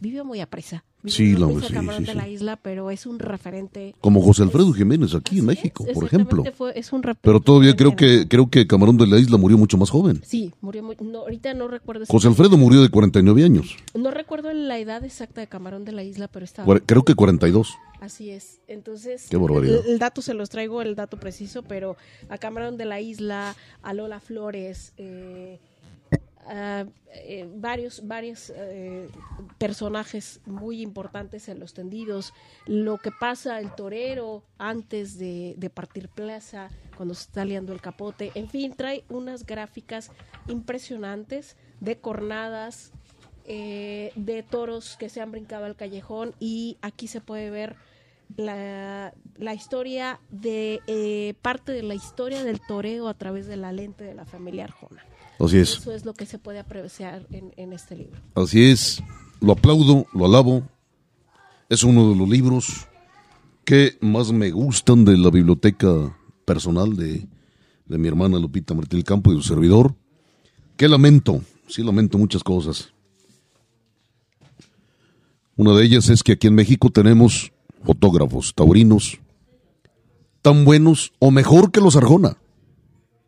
[0.00, 0.84] vive muy a prisa.
[1.06, 3.94] Sí, la, sí, sí, de la isla, pero es un referente.
[4.00, 6.44] Como José Alfredo Jiménez aquí en México, por ejemplo.
[6.74, 9.90] es un pero todavía creo que creo que Camarón de la Isla murió mucho más
[9.90, 10.22] joven.
[10.24, 12.04] Sí, murió muy, no, ahorita no recuerdo.
[12.06, 13.76] José Alfredo murió de 49 años.
[13.94, 16.78] No recuerdo la edad exacta de Camarón de la Isla, pero estaba.
[16.80, 17.74] Creo que 42.
[18.00, 18.60] Así es.
[18.66, 19.82] Entonces, Qué barbaridad.
[19.84, 21.96] El, el, dato se los traigo, el dato preciso, pero
[22.30, 25.60] a Camarón de la Isla, a Lola Flores, eh,
[26.50, 29.08] Uh, eh, varios, varios eh,
[29.58, 32.34] personajes muy importantes en los tendidos,
[32.66, 38.32] lo que pasa el torero antes de, partir plaza, cuando se está liando el capote,
[38.34, 40.10] en fin, trae unas gráficas
[40.48, 42.92] impresionantes de cornadas,
[43.44, 46.34] eh, de toros que se han brincado al callejón.
[46.40, 47.76] Y aquí se puede ver
[48.36, 53.72] la, la historia de eh, parte de la historia del toreo a través de la
[53.72, 55.04] lente de la familia Arjona.
[55.40, 55.78] Así es.
[55.78, 58.20] Eso es lo que se puede apreciar en, este libro.
[58.34, 59.02] Así es.
[59.40, 60.62] lo aplaudo, lo alabo.
[61.68, 62.86] Es uno de los libros
[63.64, 66.14] que más me gustan de la biblioteca
[66.44, 67.26] personal de,
[67.86, 69.94] de mi hermana Lupita Martín Campo y su servidor.
[70.76, 72.92] Que lamento, sí lamento muchas cosas.
[75.56, 77.52] Una de ellas es que aquí en México tenemos
[77.82, 79.18] fotógrafos taurinos
[80.42, 82.36] tan buenos o mejor que los Arjona,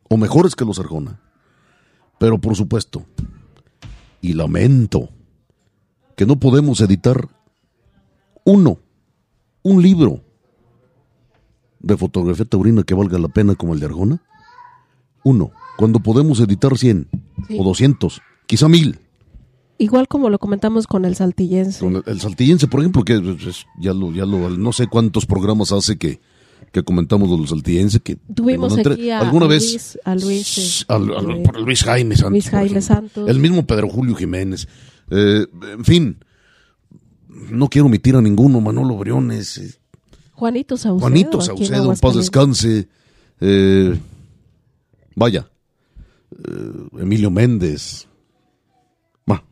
[0.08, 1.20] o mejores que los Arjona.
[2.22, 3.04] Pero por supuesto,
[4.20, 5.08] y lamento
[6.14, 7.28] que no podemos editar
[8.44, 8.78] uno,
[9.64, 10.20] un libro
[11.80, 14.22] de fotografía taurina que valga la pena como el de Arjona.
[15.24, 17.08] Uno, cuando podemos editar 100
[17.58, 19.00] o 200, quizá mil.
[19.78, 21.84] Igual como lo comentamos con el saltillense.
[22.06, 23.20] el, saltillense, por ejemplo, que
[23.80, 26.20] ya lo, ya lo, no sé cuántos programas hace que,
[26.72, 31.60] que comentamos de los saltillenses que tuvimos aquí a, alguna Luis, vez a Luis, por
[31.60, 33.28] Luis Jaime Santos, Luis Jaime Santos.
[33.28, 34.66] el mismo Pedro Julio Jiménez,
[35.10, 36.16] eh, en fin,
[37.50, 39.74] no quiero omitir a ninguno, Manolo Briones, eh,
[40.32, 42.88] Juanito Saucedo, Juanito Saucedo, paz descanse,
[43.40, 43.98] eh,
[45.14, 45.46] vaya,
[46.98, 48.08] Emilio Méndez,
[49.26, 49.44] bueno,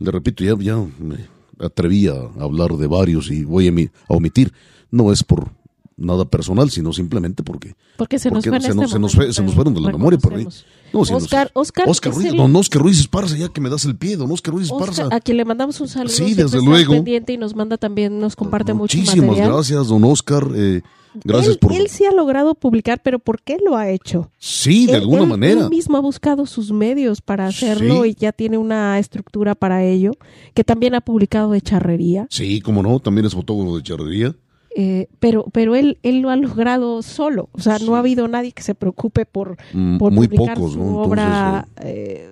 [0.00, 1.28] le repito, ya, ya me
[1.60, 3.72] atreví a hablar de varios y voy a
[4.08, 4.52] omitir,
[4.90, 5.61] no es por
[6.02, 9.16] nada personal, sino simplemente porque porque se nos, porque se, este nos, se, nos momento,
[9.16, 10.46] fue- se nos fueron de la memoria por ahí.
[10.92, 13.70] No, si nos- Oscar, Oscar, Oscar Ruiz, el- don Oscar Ruiz Esparza, ya que me
[13.70, 15.04] das el pie, don Oscar Ruiz Esparza.
[15.04, 16.12] Oscar, a quien le mandamos un saludo.
[16.12, 16.92] Sí, desde luego.
[16.92, 20.46] pendiente y nos manda también, nos comparte mucho Muchísimas gracias, don Oscar.
[20.54, 20.82] eh,
[21.24, 21.72] gracias él, por.
[21.72, 24.30] él sí ha logrado publicar, pero ¿por qué lo ha hecho?
[24.38, 25.60] Sí, de Él- alguna él- manera.
[25.62, 28.10] Él mismo ha buscado sus medios para hacerlo Sí.
[28.10, 30.12] y ya tiene una estructura para ello,
[30.54, 34.34] que también ha publicado de charrería, Sí, como no, también es fotógrafo de charrería.
[34.76, 37.48] Eh, pero, pero él, él lo ha logrado solo.
[37.52, 37.86] O sea, Sí.
[37.86, 40.84] no ha habido nadie que se preocupe por, Mm, por muy publicar pocos, su ¿no?
[40.88, 41.68] Entonces, obra.
[41.82, 42.30] eh,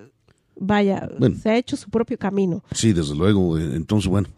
[0.59, 1.37] vaya, Bueno.
[1.43, 2.63] se ha hecho su propio camino.
[2.73, 3.59] Sí, desde luego.
[3.59, 4.29] eh, Entonces, bueno,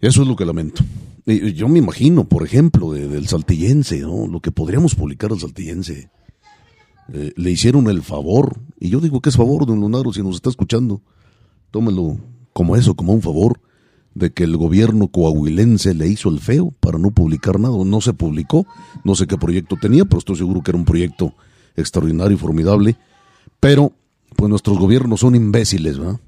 [0.00, 0.82] eso es lo que lamento.
[1.26, 4.26] Y- y Yo me imagino, por ejemplo, de- del saltillense, ¿no?
[4.26, 6.10] Lo que podríamos publicar al saltillense.
[7.12, 10.36] Eh, le hicieron el favor, y yo digo que es favor, don Leonardo, si nos
[10.36, 11.02] está escuchando,
[11.70, 12.18] tómelo
[12.52, 13.60] como eso, como un favor,
[14.14, 17.76] de que el gobierno coahuilense le hizo el feo para no publicar nada.
[17.84, 18.66] No se publicó,
[19.02, 21.34] no sé qué proyecto tenía, pero estoy seguro que era un proyecto
[21.76, 22.96] extraordinario y formidable.
[23.60, 23.92] Pero,
[24.36, 26.20] pues nuestros gobiernos son imbéciles, ¿verdad?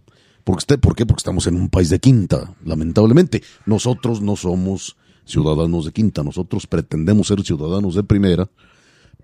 [0.44, 1.06] Porque usted, ¿Por qué?
[1.06, 3.42] Porque estamos en un país de quinta, lamentablemente.
[3.66, 8.48] Nosotros no somos ciudadanos de quinta, nosotros pretendemos ser ciudadanos de primera,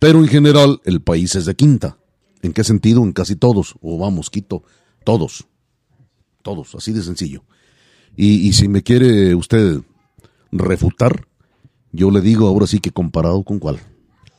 [0.00, 1.96] pero en general el país es de quinta.
[2.42, 3.04] ¿En qué sentido?
[3.04, 4.64] En casi todos, o vamos, quito,
[5.04, 5.46] todos.
[6.42, 7.44] Todos, así de sencillo.
[8.16, 9.80] Y, y si me quiere usted
[10.50, 11.26] refutar,
[11.92, 13.78] yo le digo ahora sí que comparado con cuál.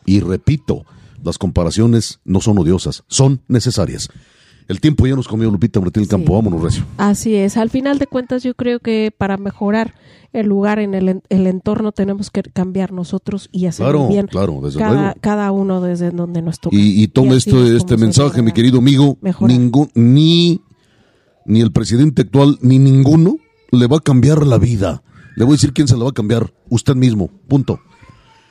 [0.06, 0.86] Y repito,
[1.24, 4.10] las comparaciones no son odiosas, son necesarias.
[4.68, 6.34] El tiempo ya nos comió Lupita Martín el Campo, Sí.
[6.34, 6.86] vámonos recio.
[6.98, 7.58] Así es.
[7.58, 9.94] Al final de cuentas, yo creo que para mejorar
[10.32, 14.62] el lugar en el, el entorno tenemos que cambiar nosotros y hacer Claro, bien claro,
[14.64, 16.76] desde cada, cada uno desde donde nos toca.
[16.76, 19.18] Y, y tome este, es este mensaje, mi querido amigo.
[19.42, 20.62] Ningún, ni,
[21.46, 23.36] ni el presidente actual, ni ninguno
[23.80, 25.04] le va a cambiar la vida.
[25.36, 26.54] Le voy a decir quién se la va a cambiar.
[26.70, 27.30] Usted mismo.
[27.48, 27.80] Punto.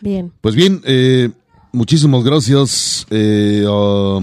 [0.00, 0.32] Bien.
[0.40, 1.30] Pues bien, eh,
[1.72, 4.20] muchísimas gracias eh, a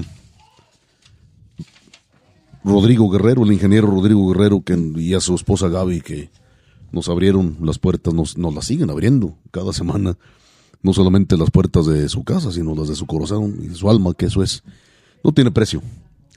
[2.64, 6.30] Rodrigo Guerrero, el ingeniero Rodrigo Guerrero, que, y a su esposa Gaby, que
[6.92, 10.18] nos abrieron las puertas, nos, nos las siguen abriendo cada semana.
[10.82, 13.90] No solamente las puertas de su casa, sino las de su corazón y de su
[13.90, 14.64] alma, que eso es,
[15.24, 15.82] no tiene precio.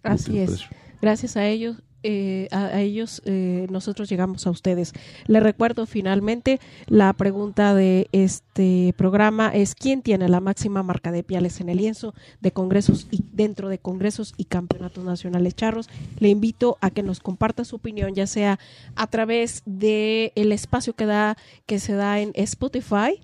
[0.05, 0.51] No Así tiene es.
[0.51, 0.69] precio.
[1.01, 4.93] Gracias a ellos, eh, a, ellos eh, nosotros llegamos a ustedes.
[5.27, 11.23] Les recuerdo finalmente la pregunta de este programa es quién tiene la máxima marca de
[11.23, 15.89] piales en el lienzo de congresos y dentro de congresos y campeonatos nacionales charros.
[16.19, 18.59] Le invito a que nos comparta su opinión, ya sea
[18.97, 23.21] a través de el espacio que da que se da en Spotify.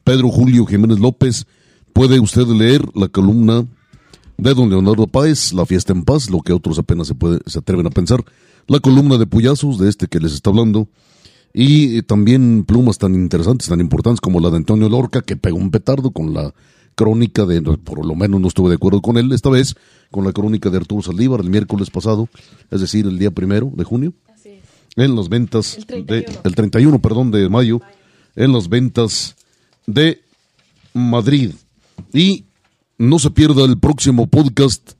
[0.04, 1.46] Pedro Julio Jiménez López
[1.92, 3.66] puede usted leer la columna
[4.38, 7.58] de don Leonardo Páez, La fiesta en paz, lo que otros apenas se, puede, se
[7.58, 8.24] atreven a pensar,
[8.68, 10.88] la columna de Puyazos, de este que les está hablando,
[11.52, 15.58] y eh, también plumas tan interesantes, tan importantes como la de Antonio Lorca, que pegó
[15.58, 16.54] un petardo con la
[16.94, 19.74] crónica de, por lo menos no estuve de acuerdo con él esta vez,
[20.10, 22.28] con la crónica de Arturo Saldívar el miércoles pasado,
[22.70, 24.12] es decir, el día primero de junio.
[24.96, 26.06] en las ventas el 31.
[26.06, 27.80] de el 31, perdón, de mayo
[28.36, 29.36] en las ventas
[29.86, 30.20] de
[30.92, 31.52] Madrid.
[32.12, 32.44] Y
[32.98, 34.92] no se pierda el próximo podcast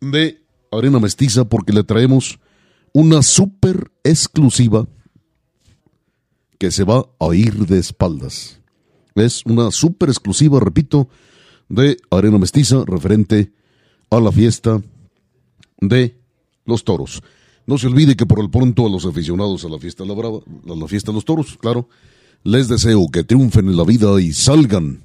[0.00, 2.40] de Arena Mestiza porque le traemos
[2.92, 4.88] una súper exclusiva
[6.58, 8.60] que se va a ir de espaldas.
[9.14, 11.08] Es una súper exclusiva, repito,
[11.68, 13.52] de Arena Mestiza referente
[14.10, 14.82] a la fiesta
[15.80, 16.18] de
[16.64, 17.22] los toros.
[17.66, 20.14] No se olvide que por el pronto a los aficionados a la fiesta de la
[20.14, 21.88] a la fiesta de los toros, claro,
[22.42, 25.04] les deseo que triunfen en la vida y salgan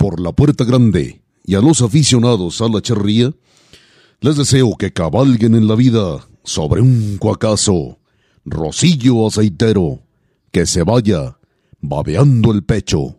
[0.00, 1.20] por la puerta grande.
[1.44, 3.34] Y a los aficionados a la charría,
[4.20, 7.98] les deseo que cabalguen en la vida sobre un cuacazo,
[8.46, 10.00] rosillo aceitero,
[10.50, 11.36] que se vaya
[11.82, 13.18] babeando el pecho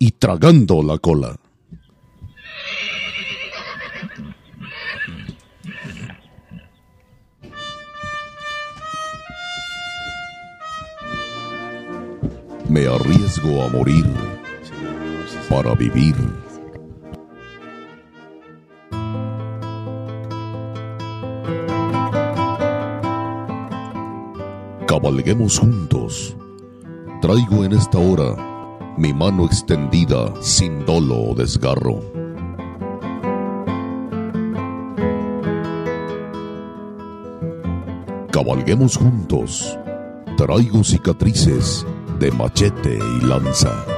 [0.00, 1.38] y tragando la cola.
[12.68, 14.37] Me arriesgo a morir
[15.48, 16.14] para vivir.
[24.86, 26.36] Cabalguemos juntos.
[27.20, 28.36] Traigo en esta hora
[28.96, 32.00] mi mano extendida sin dolo o desgarro.
[38.30, 39.78] Cabalguemos juntos.
[40.36, 41.86] Traigo cicatrices
[42.18, 43.97] de machete y lanza.